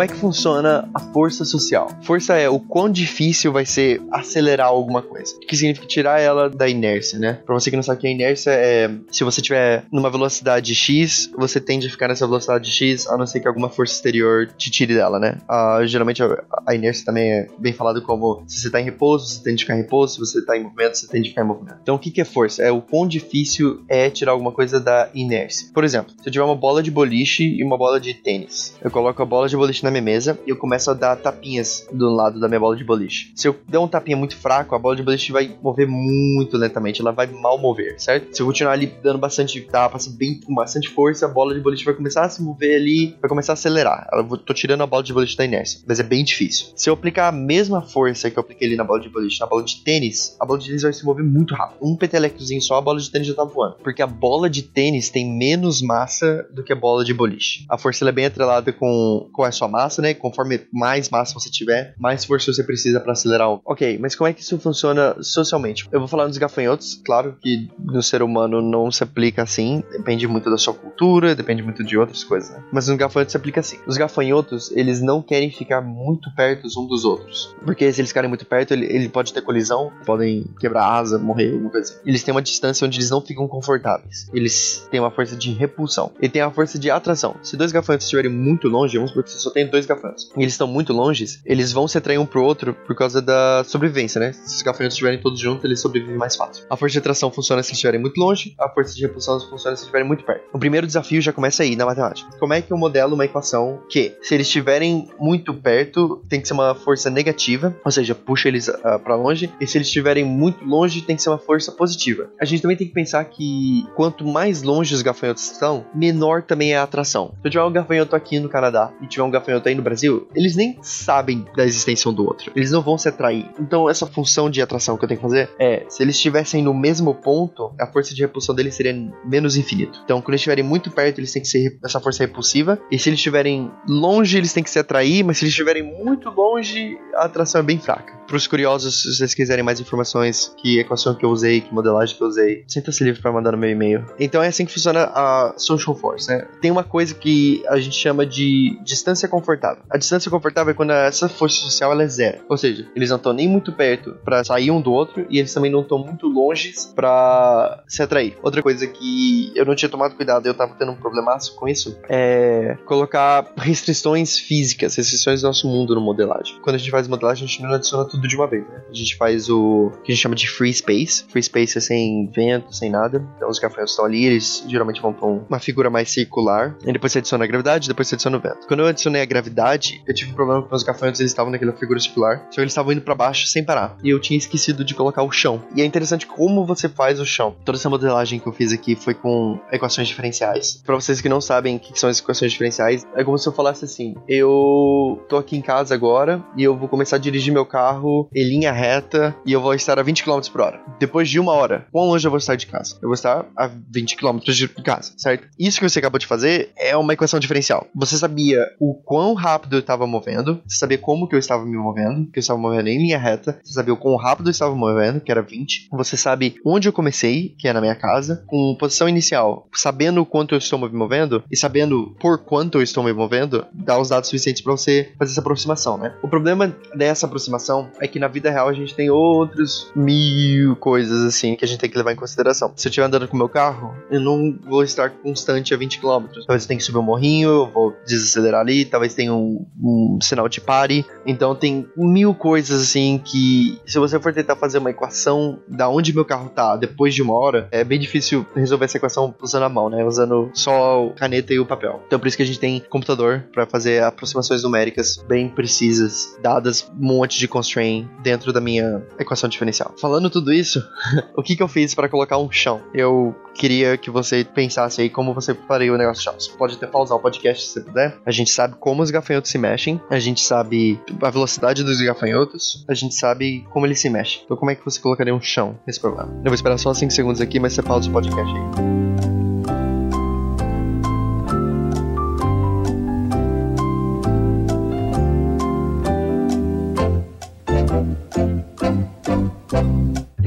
Como 0.00 0.10
é 0.10 0.14
que 0.14 0.18
funciona 0.18 0.88
a 0.94 0.98
força 0.98 1.44
social? 1.44 1.90
Força 2.00 2.34
é 2.34 2.48
o 2.48 2.58
quão 2.58 2.90
difícil 2.90 3.52
vai 3.52 3.66
ser 3.66 4.00
acelerar 4.10 4.68
alguma 4.68 5.02
coisa. 5.02 5.38
Que 5.46 5.54
significa 5.54 5.86
tirar 5.86 6.18
ela 6.18 6.48
da 6.48 6.66
inércia, 6.66 7.18
né? 7.18 7.34
Pra 7.44 7.54
você 7.54 7.68
que 7.68 7.76
não 7.76 7.82
sabe 7.82 8.00
que 8.00 8.06
é 8.06 8.10
inércia, 8.10 8.50
é 8.50 8.90
se 9.12 9.22
você 9.24 9.42
tiver 9.42 9.84
numa 9.92 10.08
velocidade 10.08 10.74
X, 10.74 11.30
você 11.36 11.60
tende 11.60 11.86
a 11.86 11.90
ficar 11.90 12.08
nessa 12.08 12.26
velocidade 12.26 12.70
X, 12.70 13.06
a 13.08 13.18
não 13.18 13.26
ser 13.26 13.40
que 13.40 13.48
alguma 13.48 13.68
força 13.68 13.92
exterior 13.92 14.50
te 14.56 14.70
tire 14.70 14.94
dela, 14.94 15.18
né? 15.18 15.36
Uh, 15.46 15.86
geralmente 15.86 16.22
a, 16.22 16.44
a, 16.66 16.74
inércia 16.74 17.04
também 17.04 17.30
é 17.30 17.46
bem 17.58 17.74
falado 17.74 18.00
como 18.00 18.42
se 18.46 18.58
você 18.58 18.70
tá 18.70 18.80
em 18.80 18.84
repouso, 18.84 19.26
você 19.26 19.42
tende 19.42 19.56
a 19.56 19.66
ficar 19.66 19.74
em 19.74 19.82
repouso, 19.82 20.14
se 20.14 20.20
você 20.20 20.46
tá 20.46 20.56
em 20.56 20.62
movimento, 20.62 20.96
você 20.96 21.08
tende 21.08 21.28
a 21.28 21.30
ficar 21.32 21.42
em 21.42 21.46
movimento. 21.46 21.76
Então 21.82 21.96
o 21.96 21.98
que, 21.98 22.10
que 22.10 22.22
é 22.22 22.24
força? 22.24 22.62
É 22.62 22.72
o 22.72 22.80
quão 22.80 23.06
difícil 23.06 23.84
é 23.86 24.08
tirar 24.08 24.32
alguma 24.32 24.50
coisa 24.50 24.80
da 24.80 25.10
inércia. 25.14 25.68
Por 25.74 25.84
exemplo, 25.84 26.14
se 26.22 26.26
eu 26.26 26.32
tiver 26.32 26.44
uma 26.46 26.56
bola 26.56 26.82
de 26.82 26.90
boliche 26.90 27.44
e 27.44 27.62
uma 27.62 27.76
bola 27.76 28.00
de 28.00 28.14
tênis, 28.14 28.74
eu 28.82 28.90
coloco 28.90 29.22
a 29.22 29.26
bola 29.26 29.46
de 29.46 29.58
boliche 29.58 29.84
na 29.84 29.89
na 29.90 29.92
minha 29.92 30.02
mesa 30.02 30.38
e 30.46 30.50
eu 30.50 30.56
começo 30.56 30.90
a 30.90 30.94
dar 30.94 31.16
tapinhas 31.16 31.86
do 31.92 32.08
lado 32.08 32.38
da 32.38 32.48
minha 32.48 32.60
bola 32.60 32.76
de 32.76 32.84
boliche. 32.84 33.32
Se 33.34 33.48
eu 33.48 33.56
der 33.68 33.78
um 33.78 33.88
tapinha 33.88 34.16
muito 34.16 34.36
fraco, 34.36 34.74
a 34.74 34.78
bola 34.78 34.96
de 34.96 35.02
boliche 35.02 35.32
vai 35.32 35.56
mover 35.60 35.86
muito 35.86 36.56
lentamente, 36.56 37.00
ela 37.00 37.10
vai 37.10 37.26
mal 37.26 37.58
mover, 37.58 38.00
certo? 38.00 38.34
Se 38.34 38.40
eu 38.40 38.46
continuar 38.46 38.72
ali 38.72 38.86
dando 39.02 39.18
bastante 39.18 39.60
tapas, 39.62 40.06
bem 40.06 40.40
com 40.40 40.54
bastante 40.54 40.88
força, 40.88 41.26
a 41.26 41.28
bola 41.28 41.54
de 41.54 41.60
boliche 41.60 41.84
vai 41.84 41.94
começar 41.94 42.24
a 42.24 42.28
se 42.28 42.40
mover 42.42 42.76
ali, 42.76 43.16
vai 43.20 43.28
começar 43.28 43.52
a 43.52 43.54
acelerar. 43.54 44.08
Eu 44.12 44.36
tô 44.38 44.54
tirando 44.54 44.82
a 44.82 44.86
bola 44.86 45.02
de 45.02 45.12
boliche 45.12 45.36
da 45.36 45.44
inércia, 45.44 45.80
mas 45.86 45.98
é 45.98 46.02
bem 46.02 46.24
difícil. 46.24 46.68
Se 46.76 46.88
eu 46.88 46.94
aplicar 46.94 47.28
a 47.28 47.32
mesma 47.32 47.82
força 47.82 48.30
que 48.30 48.38
eu 48.38 48.40
apliquei 48.40 48.68
ali 48.68 48.76
na 48.76 48.84
bola 48.84 49.00
de 49.00 49.08
boliche, 49.08 49.40
na 49.40 49.46
bola 49.46 49.64
de 49.64 49.82
tênis, 49.82 50.36
a 50.38 50.46
bola 50.46 50.58
de 50.58 50.66
tênis 50.66 50.82
vai 50.82 50.92
se 50.92 51.04
mover 51.04 51.24
muito 51.24 51.54
rápido. 51.54 51.78
Um 51.82 51.96
petelectozinho 51.96 52.62
só, 52.62 52.76
a 52.76 52.80
bola 52.80 53.00
de 53.00 53.10
tênis 53.10 53.26
já 53.26 53.34
tá 53.34 53.44
voando. 53.44 53.76
Porque 53.82 54.02
a 54.02 54.06
bola 54.06 54.48
de 54.48 54.62
tênis 54.62 55.10
tem 55.10 55.28
menos 55.28 55.82
massa 55.82 56.46
do 56.52 56.62
que 56.62 56.72
a 56.72 56.76
bola 56.76 57.04
de 57.04 57.12
boliche. 57.12 57.64
A 57.68 57.76
força 57.76 58.08
é 58.08 58.12
bem 58.12 58.26
atrelada 58.26 58.72
com, 58.72 59.28
com 59.32 59.42
a 59.42 59.50
sua 59.50 59.68
massa 59.68 59.79
massa, 59.80 60.02
né? 60.02 60.14
Conforme 60.14 60.60
mais 60.72 61.08
massa 61.08 61.34
você 61.34 61.50
tiver, 61.50 61.94
mais 61.98 62.24
força 62.24 62.52
você 62.52 62.62
precisa 62.62 63.00
para 63.00 63.12
acelerar. 63.12 63.48
Ok, 63.64 63.98
mas 63.98 64.14
como 64.14 64.28
é 64.28 64.32
que 64.32 64.42
isso 64.42 64.58
funciona 64.58 65.16
socialmente? 65.22 65.88
Eu 65.90 66.00
vou 66.00 66.08
falar 66.08 66.26
nos 66.28 66.36
gafanhotos, 66.36 67.00
claro 67.04 67.36
que 67.40 67.68
no 67.78 68.02
ser 68.02 68.22
humano 68.22 68.60
não 68.60 68.90
se 68.90 69.02
aplica 69.02 69.42
assim, 69.42 69.82
depende 69.92 70.26
muito 70.26 70.50
da 70.50 70.58
sua 70.58 70.74
cultura, 70.74 71.34
depende 71.34 71.62
muito 71.62 71.82
de 71.82 71.96
outras 71.96 72.22
coisas, 72.22 72.50
né? 72.50 72.62
Mas 72.72 72.88
nos 72.88 72.96
gafanhotos 72.96 73.32
se 73.32 73.36
aplica 73.36 73.60
assim. 73.60 73.78
Os 73.86 73.96
gafanhotos, 73.96 74.70
eles 74.72 75.00
não 75.00 75.22
querem 75.22 75.50
ficar 75.50 75.80
muito 75.80 76.32
perto 76.34 76.66
uns 76.66 76.88
dos 76.88 77.04
outros, 77.04 77.54
porque 77.64 77.90
se 77.92 78.00
eles 78.00 78.10
ficarem 78.10 78.28
muito 78.28 78.44
perto, 78.44 78.72
ele, 78.72 78.86
ele 78.86 79.08
pode 79.08 79.32
ter 79.32 79.42
colisão, 79.42 79.92
podem 80.04 80.44
quebrar 80.58 80.84
asa, 80.84 81.18
morrer, 81.18 81.52
alguma 81.52 81.70
coisa 81.70 81.92
assim. 81.92 82.02
Eles 82.04 82.22
têm 82.22 82.32
uma 82.32 82.42
distância 82.42 82.86
onde 82.86 82.98
eles 82.98 83.10
não 83.10 83.20
ficam 83.20 83.46
confortáveis. 83.48 84.28
Eles 84.32 84.86
têm 84.90 85.00
uma 85.00 85.10
força 85.10 85.36
de 85.36 85.52
repulsão. 85.52 86.12
E 86.20 86.28
tem 86.28 86.42
a 86.42 86.50
força 86.50 86.78
de 86.78 86.90
atração. 86.90 87.36
Se 87.42 87.56
dois 87.56 87.72
gafanhotos 87.72 88.04
estiverem 88.04 88.30
muito 88.30 88.68
longe, 88.68 88.96
vamos 88.96 89.10
supor 89.10 89.24
que 89.24 89.30
você 89.30 89.38
só 89.38 89.50
tem 89.50 89.68
dois 89.70 89.86
gafanhotos 89.86 90.30
e 90.36 90.42
eles 90.42 90.54
estão 90.54 90.66
muito 90.66 90.92
longe, 90.92 91.24
eles 91.44 91.72
vão 91.72 91.86
se 91.88 91.98
atrair 91.98 92.18
um 92.18 92.26
pro 92.26 92.42
outro 92.42 92.74
por 92.86 92.94
causa 92.94 93.20
da 93.20 93.64
sobrevivência, 93.64 94.20
né? 94.20 94.32
Se 94.32 94.56
os 94.56 94.62
gafanhotos 94.62 94.94
estiverem 94.94 95.20
todos 95.20 95.38
juntos, 95.38 95.64
eles 95.64 95.80
sobrevivem 95.80 96.16
mais 96.16 96.36
fácil. 96.36 96.64
A 96.68 96.76
força 96.76 96.92
de 96.92 96.98
atração 96.98 97.30
funciona 97.30 97.62
se 97.62 97.72
estiverem 97.72 98.00
muito 98.00 98.18
longe, 98.18 98.54
a 98.58 98.68
força 98.68 98.94
de 98.94 99.02
repulsão 99.02 99.38
funciona 99.40 99.76
se 99.76 99.82
estiverem 99.82 100.06
muito 100.06 100.24
perto. 100.24 100.44
O 100.52 100.58
primeiro 100.58 100.86
desafio 100.86 101.20
já 101.20 101.32
começa 101.32 101.62
aí 101.62 101.76
na 101.76 101.86
matemática. 101.86 102.30
Como 102.38 102.52
é 102.52 102.60
que 102.60 102.72
eu 102.72 102.76
modelo 102.76 103.14
uma 103.14 103.24
equação 103.24 103.82
que, 103.88 104.16
se 104.22 104.34
eles 104.34 104.46
estiverem 104.46 105.08
muito 105.18 105.54
perto, 105.54 106.22
tem 106.28 106.40
que 106.40 106.48
ser 106.48 106.54
uma 106.54 106.74
força 106.74 107.10
negativa, 107.10 107.76
ou 107.84 107.90
seja, 107.90 108.14
puxa 108.14 108.48
eles 108.48 108.68
uh, 108.68 108.78
ah, 108.82 108.98
para 108.98 109.14
longe, 109.14 109.52
e 109.60 109.66
se 109.66 109.76
eles 109.76 109.86
estiverem 109.88 110.24
muito 110.24 110.64
longe, 110.64 111.02
tem 111.02 111.16
que 111.16 111.22
ser 111.22 111.30
uma 111.30 111.38
força 111.38 111.70
positiva. 111.70 112.30
A 112.40 112.44
gente 112.44 112.62
também 112.62 112.76
tem 112.76 112.86
que 112.86 112.94
pensar 112.94 113.24
que 113.24 113.86
quanto 113.94 114.24
mais 114.26 114.62
longe 114.62 114.94
os 114.94 115.02
gafanhotos 115.02 115.50
estão, 115.52 115.84
menor 115.94 116.42
também 116.42 116.72
é 116.72 116.78
a 116.78 116.82
atração. 116.82 117.34
Se 117.40 117.48
eu 117.48 117.50
tiver 117.50 117.64
um 117.64 117.72
gafanhoto 117.72 118.16
aqui 118.16 118.38
no 118.38 118.48
Canadá 118.48 118.92
e 119.00 119.06
tiver 119.06 119.22
um 119.22 119.30
gafanhoto 119.30 119.59
aí 119.68 119.74
no 119.74 119.82
Brasil, 119.82 120.28
eles 120.34 120.56
nem 120.56 120.78
sabem 120.82 121.44
da 121.56 121.64
existência 121.64 122.10
um 122.10 122.14
do 122.14 122.24
outro. 122.24 122.52
Eles 122.54 122.70
não 122.70 122.82
vão 122.82 122.98
se 122.98 123.08
atrair. 123.08 123.48
Então, 123.58 123.88
essa 123.88 124.06
função 124.06 124.50
de 124.50 124.62
atração 124.62 124.96
que 124.96 125.04
eu 125.04 125.08
tenho 125.08 125.20
que 125.20 125.26
fazer 125.26 125.50
é: 125.58 125.84
se 125.88 126.02
eles 126.02 126.16
estivessem 126.16 126.62
no 126.62 126.74
mesmo 126.74 127.14
ponto, 127.14 127.72
a 127.78 127.86
força 127.86 128.14
de 128.14 128.22
repulsão 128.22 128.54
deles 128.54 128.74
seria 128.74 128.94
menos 129.24 129.56
infinito. 129.56 130.00
Então, 130.04 130.20
quando 130.20 130.30
eles 130.30 130.40
estiverem 130.40 130.64
muito 130.64 130.90
perto, 130.90 131.18
eles 131.18 131.32
têm 131.32 131.42
que 131.42 131.48
ser 131.48 131.78
essa 131.84 132.00
força 132.00 132.22
repulsiva. 132.22 132.78
E 132.90 132.98
se 132.98 133.08
eles 133.08 133.18
estiverem 133.18 133.70
longe, 133.88 134.36
eles 134.36 134.52
têm 134.52 134.62
que 134.62 134.70
se 134.70 134.78
atrair. 134.78 135.24
Mas 135.24 135.38
se 135.38 135.44
eles 135.44 135.52
estiverem 135.52 135.82
muito 135.82 136.30
longe, 136.30 136.98
a 137.14 137.24
atração 137.24 137.60
é 137.60 137.64
bem 137.64 137.78
fraca. 137.78 138.18
Para 138.26 138.36
os 138.36 138.46
curiosos, 138.46 139.02
se 139.02 139.16
vocês 139.16 139.34
quiserem 139.34 139.64
mais 139.64 139.80
informações, 139.80 140.54
que 140.56 140.78
equação 140.78 141.14
que 141.14 141.24
eu 141.24 141.30
usei, 141.30 141.60
que 141.60 141.74
modelagem 141.74 142.16
que 142.16 142.22
eu 142.22 142.28
usei, 142.28 142.64
sinta-se 142.68 143.02
livre 143.02 143.20
para 143.20 143.32
mandar 143.32 143.52
no 143.52 143.58
meu 143.58 143.70
e-mail. 143.70 144.04
Então, 144.18 144.42
é 144.42 144.48
assim 144.48 144.64
que 144.64 144.72
funciona 144.72 145.10
a 145.14 145.54
social 145.56 145.96
force, 145.96 146.28
né? 146.28 146.46
Tem 146.60 146.70
uma 146.70 146.84
coisa 146.84 147.14
que 147.14 147.62
a 147.68 147.78
gente 147.80 147.96
chama 147.96 148.24
de 148.24 148.78
distância 148.84 149.28
confortável. 149.40 149.82
A 149.90 149.98
distância 149.98 150.30
confortável 150.30 150.72
é 150.72 150.74
quando 150.74 150.92
essa 150.92 151.28
força 151.28 151.56
social 151.56 151.92
ela 151.92 152.02
é 152.02 152.08
zero. 152.08 152.38
Ou 152.48 152.56
seja, 152.56 152.86
eles 152.94 153.10
não 153.10 153.16
estão 153.16 153.32
nem 153.32 153.48
muito 153.48 153.72
perto 153.72 154.16
para 154.24 154.44
sair 154.44 154.70
um 154.70 154.80
do 154.80 154.92
outro 154.92 155.26
e 155.28 155.38
eles 155.38 155.52
também 155.52 155.70
não 155.70 155.80
estão 155.80 155.98
muito 155.98 156.26
longe 156.28 156.72
para 156.94 157.82
se 157.88 158.02
atrair. 158.02 158.36
Outra 158.42 158.62
coisa 158.62 158.86
que 158.86 159.52
eu 159.54 159.64
não 159.64 159.74
tinha 159.74 159.88
tomado 159.88 160.14
cuidado, 160.14 160.46
eu 160.46 160.54
tava 160.54 160.74
tendo 160.78 160.92
um 160.92 160.96
problemaço 160.96 161.54
com 161.56 161.68
isso, 161.68 161.98
é 162.08 162.76
colocar 162.84 163.52
restrições 163.56 164.38
físicas, 164.38 164.94
restrições 164.96 165.40
do 165.40 165.46
nosso 165.46 165.66
mundo 165.66 165.94
no 165.94 166.00
modelagem. 166.00 166.58
Quando 166.62 166.76
a 166.76 166.78
gente 166.78 166.90
faz 166.90 167.08
modelagem, 167.08 167.44
a 167.44 167.48
gente 167.48 167.62
não 167.62 167.72
adiciona 167.72 168.04
tudo 168.04 168.28
de 168.28 168.36
uma 168.36 168.46
vez, 168.46 168.66
né? 168.68 168.82
A 168.88 168.94
gente 168.94 169.16
faz 169.16 169.48
o 169.48 169.90
que 170.04 170.12
a 170.12 170.14
gente 170.14 170.22
chama 170.22 170.34
de 170.34 170.48
free 170.48 170.72
space. 170.72 171.24
Free 171.28 171.42
space 171.42 171.78
é 171.78 171.80
sem 171.80 172.30
vento, 172.34 172.74
sem 172.74 172.90
nada. 172.90 173.24
Então 173.36 173.48
os 173.48 173.58
gafanhotos 173.58 173.92
estão 173.92 174.04
ali, 174.04 174.24
eles 174.24 174.64
geralmente 174.68 175.00
vão 175.00 175.12
pra 175.12 175.26
uma 175.26 175.58
figura 175.58 175.90
mais 175.90 176.10
circular. 176.10 176.76
E 176.84 176.92
depois 176.92 177.12
você 177.12 177.18
adiciona 177.18 177.44
a 177.44 177.46
gravidade, 177.46 177.88
depois 177.88 178.08
você 178.08 178.14
adiciona 178.14 178.36
o 178.36 178.40
vento. 178.40 178.66
Quando 178.66 178.80
eu 178.80 178.86
adicionei 178.86 179.22
a 179.22 179.24
gravidade, 179.30 180.02
eu 180.06 180.12
tive 180.12 180.32
um 180.32 180.34
problema 180.34 180.62
com 180.62 180.74
os 180.74 180.82
gafanhotos, 180.82 181.20
eles 181.20 181.30
estavam 181.30 181.52
naquela 181.52 181.72
figura 181.72 182.00
circular, 182.00 182.48
que 182.50 182.60
eles 182.60 182.72
estavam 182.72 182.92
indo 182.92 183.00
para 183.00 183.14
baixo 183.14 183.46
sem 183.46 183.64
parar. 183.64 183.96
E 184.02 184.10
eu 184.10 184.18
tinha 184.18 184.36
esquecido 184.36 184.84
de 184.84 184.92
colocar 184.92 185.22
o 185.22 185.30
chão. 185.30 185.62
E 185.74 185.80
é 185.80 185.84
interessante 185.84 186.26
como 186.26 186.66
você 186.66 186.88
faz 186.88 187.20
o 187.20 187.24
chão. 187.24 187.54
Toda 187.64 187.78
essa 187.78 187.88
modelagem 187.88 188.40
que 188.40 188.46
eu 188.46 188.52
fiz 188.52 188.72
aqui 188.72 188.96
foi 188.96 189.14
com 189.14 189.58
equações 189.70 190.08
diferenciais. 190.08 190.82
Para 190.84 190.96
vocês 190.96 191.20
que 191.20 191.28
não 191.28 191.40
sabem 191.40 191.76
o 191.76 191.80
que 191.80 191.98
são 191.98 192.10
as 192.10 192.18
equações 192.18 192.50
diferenciais, 192.50 193.06
é 193.14 193.22
como 193.22 193.38
se 193.38 193.48
eu 193.48 193.52
falasse 193.52 193.84
assim: 193.84 194.14
eu 194.28 195.24
tô 195.28 195.36
aqui 195.36 195.56
em 195.56 195.62
casa 195.62 195.94
agora 195.94 196.44
e 196.56 196.64
eu 196.64 196.76
vou 196.76 196.88
começar 196.88 197.16
a 197.16 197.18
dirigir 197.18 197.52
meu 197.52 197.64
carro 197.64 198.28
em 198.34 198.42
linha 198.42 198.72
reta 198.72 199.34
e 199.46 199.52
eu 199.52 199.60
vou 199.60 199.74
estar 199.74 199.98
a 199.98 200.02
20 200.02 200.24
km 200.24 200.40
por 200.50 200.60
hora. 200.60 200.80
Depois 200.98 201.28
de 201.28 201.38
uma 201.38 201.52
hora, 201.52 201.86
quão 201.92 202.06
longe 202.08 202.26
eu 202.26 202.30
vou 202.30 202.38
estar 202.38 202.56
de 202.56 202.66
casa? 202.66 202.96
Eu 203.00 203.08
vou 203.08 203.14
estar 203.14 203.46
a 203.56 203.68
20 203.68 204.16
km 204.16 204.38
de 204.38 204.68
casa, 204.68 205.12
certo? 205.16 205.48
Isso 205.58 205.78
que 205.78 205.88
você 205.88 206.00
acabou 206.00 206.18
de 206.18 206.26
fazer 206.26 206.72
é 206.76 206.96
uma 206.96 207.12
equação 207.12 207.38
diferencial. 207.38 207.86
Você 207.94 208.16
sabia 208.16 208.66
o 208.80 208.94
quão 208.94 209.19
quão 209.20 209.34
rápido 209.34 209.76
eu 209.76 209.80
estava 209.80 210.06
movendo, 210.06 210.62
você 210.66 210.96
como 210.96 211.28
que 211.28 211.34
eu 211.34 211.38
estava 211.38 211.62
me 211.66 211.76
movendo, 211.76 212.30
que 212.32 212.38
eu 212.38 212.40
estava 212.40 212.58
movendo 212.58 212.88
em 212.88 212.96
linha 212.96 213.18
reta, 213.18 213.60
você 213.62 213.74
sabia 213.74 213.92
o 213.92 213.96
quão 213.98 214.16
rápido 214.16 214.48
eu 214.48 214.50
estava 214.50 214.74
movendo, 214.74 215.20
que 215.20 215.30
era 215.30 215.42
20, 215.42 215.88
você 215.92 216.16
sabe 216.16 216.54
onde 216.64 216.88
eu 216.88 216.92
comecei, 216.92 217.54
que 217.58 217.68
é 217.68 217.72
na 217.74 217.82
minha 217.82 217.94
casa, 217.94 218.42
com 218.46 218.74
posição 218.80 219.06
inicial, 219.06 219.68
sabendo 219.74 220.24
quanto 220.24 220.54
eu 220.54 220.58
estou 220.58 220.78
me 220.78 220.88
movendo 220.88 221.44
e 221.50 221.56
sabendo 221.56 222.16
por 222.18 222.38
quanto 222.38 222.78
eu 222.78 222.82
estou 222.82 223.04
me 223.04 223.12
movendo, 223.12 223.66
dá 223.74 224.00
os 224.00 224.08
dados 224.08 224.30
suficientes 224.30 224.62
para 224.62 224.72
você 224.72 225.12
fazer 225.18 225.32
essa 225.32 225.40
aproximação, 225.42 225.98
né? 225.98 226.14
O 226.22 226.28
problema 226.28 226.74
dessa 226.94 227.26
aproximação 227.26 227.90
é 228.00 228.08
que 228.08 228.18
na 228.18 228.26
vida 228.26 228.50
real 228.50 228.70
a 228.70 228.72
gente 228.72 228.94
tem 228.94 229.10
outros 229.10 229.92
mil 229.94 230.76
coisas 230.76 231.26
assim 231.26 231.54
que 231.56 231.64
a 231.66 231.68
gente 231.68 231.80
tem 231.80 231.90
que 231.90 231.98
levar 231.98 232.12
em 232.12 232.16
consideração. 232.16 232.72
Se 232.74 232.88
eu 232.88 232.90
estiver 232.90 233.06
andando 233.06 233.28
com 233.28 233.34
o 233.34 233.38
meu 233.38 233.50
carro, 233.50 233.94
eu 234.10 234.18
não 234.18 234.58
vou 234.64 234.82
estar 234.82 235.10
constante 235.10 235.74
a 235.74 235.76
20 235.76 236.00
km. 236.00 236.24
Talvez 236.46 236.62
eu 236.62 236.68
tenha 236.68 236.78
que 236.78 236.84
subir 236.84 236.98
um 236.98 237.02
morrinho, 237.02 237.50
eu 237.50 237.70
vou 237.70 237.94
desacelerar 238.06 238.62
ali, 238.62 238.86
talvez 238.86 239.09
tenha 239.14 239.34
um, 239.34 239.66
um 239.82 240.18
sinal 240.20 240.48
de 240.48 240.60
pare. 240.60 241.04
Então 241.26 241.54
tem 241.54 241.88
mil 241.96 242.34
coisas 242.34 242.82
assim 242.82 243.20
que 243.22 243.80
se 243.86 243.98
você 243.98 244.18
for 244.18 244.32
tentar 244.32 244.56
fazer 244.56 244.78
uma 244.78 244.90
equação 244.90 245.58
da 245.68 245.88
onde 245.88 246.14
meu 246.14 246.24
carro 246.24 246.48
tá 246.48 246.76
depois 246.76 247.14
de 247.14 247.22
uma 247.22 247.34
hora, 247.34 247.68
é 247.70 247.84
bem 247.84 247.98
difícil 247.98 248.46
resolver 248.54 248.84
essa 248.84 248.96
equação 248.96 249.34
usando 249.40 249.64
a 249.64 249.68
mão, 249.68 249.88
né? 249.88 250.04
Usando 250.04 250.50
só 250.54 251.10
caneta 251.16 251.52
e 251.52 251.58
o 251.58 251.66
papel. 251.66 252.02
Então 252.06 252.18
por 252.18 252.28
isso 252.28 252.36
que 252.36 252.42
a 252.42 252.46
gente 252.46 252.58
tem 252.58 252.80
computador 252.80 253.44
para 253.52 253.66
fazer 253.66 254.02
aproximações 254.02 254.62
numéricas 254.62 255.16
bem 255.16 255.48
precisas, 255.48 256.36
dadas 256.42 256.90
um 256.98 257.06
monte 257.06 257.38
de 257.38 257.48
constraint 257.48 258.06
dentro 258.22 258.52
da 258.52 258.60
minha 258.60 259.02
equação 259.18 259.48
diferencial. 259.48 259.94
Falando 260.00 260.30
tudo 260.30 260.52
isso, 260.52 260.82
o 261.36 261.42
que 261.42 261.56
que 261.56 261.62
eu 261.62 261.68
fiz 261.68 261.94
para 261.94 262.08
colocar 262.08 262.38
um 262.38 262.50
chão? 262.50 262.80
Eu 262.94 263.34
queria 263.54 263.96
que 263.96 264.10
você 264.10 264.44
pensasse 264.44 265.00
aí 265.00 265.10
como 265.10 265.34
você 265.34 265.54
faria 265.54 265.92
o 265.92 265.96
negócio 265.96 266.20
de 266.20 266.24
chão. 266.24 266.34
Você 266.38 266.50
pode 266.52 266.76
até 266.76 266.86
pausar 266.86 267.16
o 267.18 267.20
podcast 267.20 267.64
se 267.64 267.72
você 267.72 267.80
puder. 267.80 268.16
A 268.24 268.30
gente 268.30 268.50
sabe 268.50 268.74
como 268.78 268.99
os 269.02 269.10
gafanhotos 269.10 269.50
se 269.50 269.58
mexem, 269.58 270.00
a 270.10 270.18
gente 270.18 270.40
sabe 270.40 271.00
a 271.22 271.30
velocidade 271.30 271.82
dos 271.82 272.00
gafanhotos, 272.00 272.84
a 272.88 272.94
gente 272.94 273.14
sabe 273.14 273.64
como 273.70 273.86
eles 273.86 274.00
se 274.00 274.08
mexem. 274.08 274.40
Então 274.44 274.56
como 274.56 274.70
é 274.70 274.74
que 274.74 274.84
você 274.84 275.00
colocaria 275.00 275.34
um 275.34 275.40
chão 275.40 275.78
nesse 275.86 276.00
problema? 276.00 276.30
Eu 276.38 276.44
vou 276.44 276.54
esperar 276.54 276.78
só 276.78 276.92
5 276.92 277.12
segundos 277.12 277.40
aqui, 277.40 277.58
mas 277.58 277.72
você 277.72 277.82
pausa 277.82 278.08
o 278.08 278.12
podcast 278.12 278.52
aí. 278.52 279.09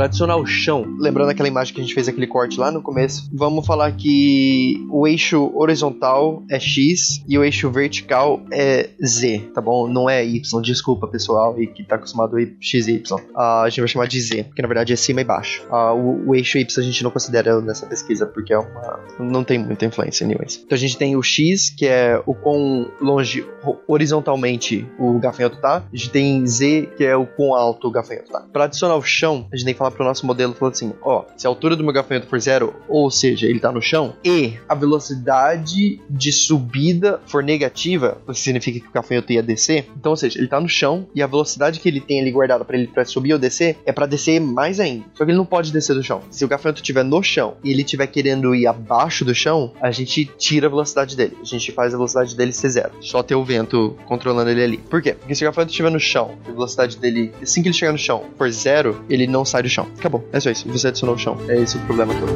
Para 0.04 0.10
adicionar 0.10 0.36
o 0.36 0.46
chão, 0.46 0.98
lembrando 1.00 1.30
aquela 1.30 1.48
imagem 1.48 1.74
que 1.74 1.80
a 1.80 1.84
gente 1.84 1.94
fez 1.94 2.10
aquele 2.10 2.28
corte 2.28 2.60
lá 2.60 2.70
no 2.70 2.82
começo, 2.82 3.30
vamos 3.32 3.66
falar 3.66 3.90
que 3.94 4.86
o 4.92 5.08
eixo 5.08 5.50
horizontal 5.56 6.44
é 6.52 6.60
X 6.60 7.24
e 7.26 7.38
o 7.38 7.44
eixo 7.46 7.72
vertical 7.72 8.42
é 8.52 8.90
Z, 9.02 9.52
tá 9.56 9.62
bom? 9.62 9.88
Não 9.88 10.10
é 10.10 10.26
Y, 10.26 10.62
desculpa 10.62 11.08
pessoal 11.08 11.58
e 11.58 11.68
que 11.68 11.86
tá 11.86 11.96
acostumado 11.96 12.36
a 12.36 12.42
X 12.60 12.86
e 12.90 12.96
Y. 12.96 13.18
Uh, 13.18 13.40
a 13.40 13.70
gente 13.70 13.80
vai 13.80 13.88
chamar 13.88 14.08
de 14.10 14.20
Z, 14.20 14.44
porque 14.44 14.62
na 14.62 14.68
verdade 14.68 14.92
é 14.92 14.96
cima 14.98 15.22
e 15.22 15.24
baixo. 15.24 15.66
Uh, 15.72 15.96
o, 15.96 16.32
o, 16.32 16.36
eixo 16.36 16.58
Y 16.58 16.84
a 16.84 16.86
gente 16.86 17.02
não 17.02 17.10
considera 17.10 17.62
nessa 17.62 17.86
pesquisa 17.86 18.26
porque 18.26 18.52
é 18.52 18.60
uma. 18.60 19.00
não 19.18 19.46
tem 19.46 19.58
muita 19.58 19.86
influência, 19.86 20.26
anyways. 20.26 20.62
Então 20.66 20.76
a 20.76 20.80
gente 20.80 20.98
tem 20.98 21.16
o 21.16 21.24
X, 21.24 21.70
que 21.70 21.86
é 21.86 22.22
o 22.26 22.36
quão 22.36 22.92
longe 23.00 23.48
horizontalmente 23.88 24.86
o 25.00 25.18
gafanhoto 25.18 25.62
tá, 25.62 25.78
a 25.78 25.96
gente 25.96 26.10
tem 26.10 26.46
Z, 26.46 26.90
que 26.98 27.06
é 27.06 27.16
o 27.16 27.26
quão 27.26 27.56
alto 27.56 27.88
o 27.88 27.92
gafanhoto 27.92 28.30
tá. 28.30 28.42
Para 28.52 28.66
adicionar 28.66 28.98
o 28.98 29.02
chão, 29.02 29.48
a 29.50 29.56
gente 29.56 29.64
tem 29.64 29.74
que 29.74 29.78
falar 29.78 29.93
pro 29.94 30.06
nosso 30.06 30.26
modelo 30.26 30.54
falou 30.54 30.72
assim: 30.72 30.94
ó, 31.02 31.26
se 31.38 31.48
a 31.48 31.50
altura 31.50 31.76
do 31.76 31.84
meu 31.84 31.94
gafanhoto 31.94 32.28
for 32.28 32.40
zero, 32.40 32.74
ou 32.88 33.10
seja, 33.10 33.48
ele 33.48 33.60
tá 33.60 33.72
no 33.72 33.82
chão, 33.82 34.16
e 34.24 34.54
a 34.68 34.76
velocidade 34.76 36.02
de 36.10 36.32
subida 36.32 37.22
for 37.26 37.44
negativa, 37.44 38.18
o 38.28 38.32
que 38.32 38.40
significa 38.40 38.80
que 38.80 38.88
o 38.88 38.92
gafanhoto 38.92 39.32
ia 39.32 39.44
descer. 39.44 39.88
Então, 39.98 40.12
ou 40.12 40.18
seja, 40.18 40.40
ele 40.40 40.48
tá 40.48 40.60
no 40.60 40.70
chão 40.70 41.08
e 41.14 41.22
a 41.22 41.28
velocidade 41.28 41.80
que 41.80 41.88
ele 41.88 42.00
tem 42.00 42.22
ali 42.22 42.32
guardada 42.32 42.66
para 42.66 42.78
ele 42.78 42.88
para 42.88 43.06
subir 43.06 43.34
ou 43.34 43.40
descer 43.40 43.78
é 43.86 43.92
para 43.92 44.06
descer 44.06 44.40
mais 44.40 44.80
ainda. 44.80 45.06
Só 45.14 45.26
que 45.26 45.32
ele 45.32 45.38
não 45.38 45.46
pode 45.46 45.72
descer 45.72 45.96
do 45.96 46.04
chão. 46.04 46.22
Se 46.30 46.44
o 46.44 46.48
gafanhoto 46.48 46.82
estiver 46.82 47.04
no 47.04 47.22
chão 47.22 47.56
e 47.64 47.72
ele 47.72 47.82
estiver 47.82 48.08
querendo 48.08 48.54
ir 48.56 48.68
abaixo 48.68 49.26
do 49.26 49.34
chão, 49.34 49.74
a 49.82 49.92
gente 49.92 50.26
tira 50.38 50.68
a 50.68 50.70
velocidade 50.70 51.16
dele. 51.16 51.38
A 51.42 51.46
gente 51.46 51.72
faz 51.72 51.94
a 51.94 51.98
velocidade 51.98 52.36
dele 52.36 52.52
ser 52.52 52.70
zero. 52.70 52.92
Só 53.02 53.22
ter 53.24 53.36
o 53.36 53.44
vento 53.44 53.96
controlando 54.06 54.50
ele 54.50 54.64
ali. 54.64 54.78
Por 54.78 55.02
quê? 55.02 55.14
Porque 55.14 55.36
se 55.36 55.44
o 55.44 55.48
gafanhoto 55.48 55.72
estiver 55.72 55.92
no 55.92 56.00
chão, 56.00 56.38
a 56.48 56.52
velocidade 56.52 56.98
dele, 56.98 57.32
assim 57.42 57.62
que 57.62 57.68
ele 57.68 57.76
chegar 57.76 57.92
no 57.92 57.98
chão, 57.98 58.24
for 58.38 58.50
zero, 58.52 59.04
ele 59.10 59.28
não 59.28 59.46
sai 59.46 59.64
do 59.64 59.70
chão 59.70 59.83
chão. 59.84 59.92
Acabou. 59.98 60.28
É 60.32 60.40
só 60.40 60.50
isso. 60.50 60.68
Você 60.70 60.88
adicionou 60.88 61.16
o 61.16 61.20
chão. 61.20 61.38
É 61.48 61.60
esse 61.60 61.78
o 61.78 61.80
problema 61.82 62.14
todo. 62.16 62.34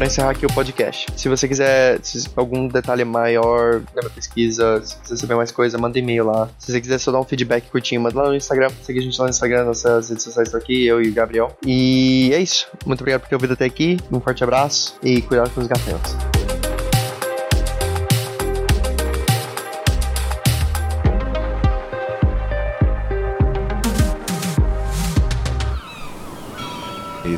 para 0.00 0.06
encerrar 0.06 0.30
aqui 0.30 0.46
o 0.46 0.48
podcast. 0.54 1.08
Se 1.14 1.28
você 1.28 1.46
quiser 1.46 2.00
se 2.02 2.26
algum 2.34 2.66
detalhe 2.66 3.04
maior 3.04 3.80
da 3.80 4.00
minha 4.00 4.08
pesquisa, 4.08 4.80
se 4.82 4.96
quiser 4.96 5.16
saber 5.18 5.34
mais 5.34 5.52
coisa, 5.52 5.76
manda 5.76 5.98
e-mail 5.98 6.24
lá. 6.24 6.48
Se 6.58 6.72
você 6.72 6.80
quiser 6.80 6.96
só 6.96 7.12
dar 7.12 7.20
um 7.20 7.24
feedback 7.24 7.68
curtinho, 7.70 8.00
manda 8.00 8.16
lá 8.16 8.30
no 8.30 8.34
Instagram. 8.34 8.70
Segue 8.82 8.98
a 8.98 9.02
gente 9.02 9.18
lá 9.18 9.26
no 9.26 9.30
Instagram, 9.30 9.66
nossas 9.66 10.08
redes 10.08 10.24
sociais 10.24 10.48
estão 10.48 10.58
aqui, 10.58 10.86
eu 10.86 11.02
e 11.02 11.10
o 11.10 11.12
Gabriel. 11.12 11.54
E 11.66 12.30
é 12.32 12.38
isso. 12.38 12.66
Muito 12.86 13.02
obrigado 13.02 13.20
por 13.20 13.28
ter 13.28 13.34
ouvido 13.34 13.52
até 13.52 13.66
aqui. 13.66 13.98
Um 14.10 14.20
forte 14.20 14.42
abraço 14.42 14.96
e 15.02 15.20
cuidado 15.20 15.50
com 15.50 15.60
os 15.60 15.66
gafanhotos. 15.66 16.39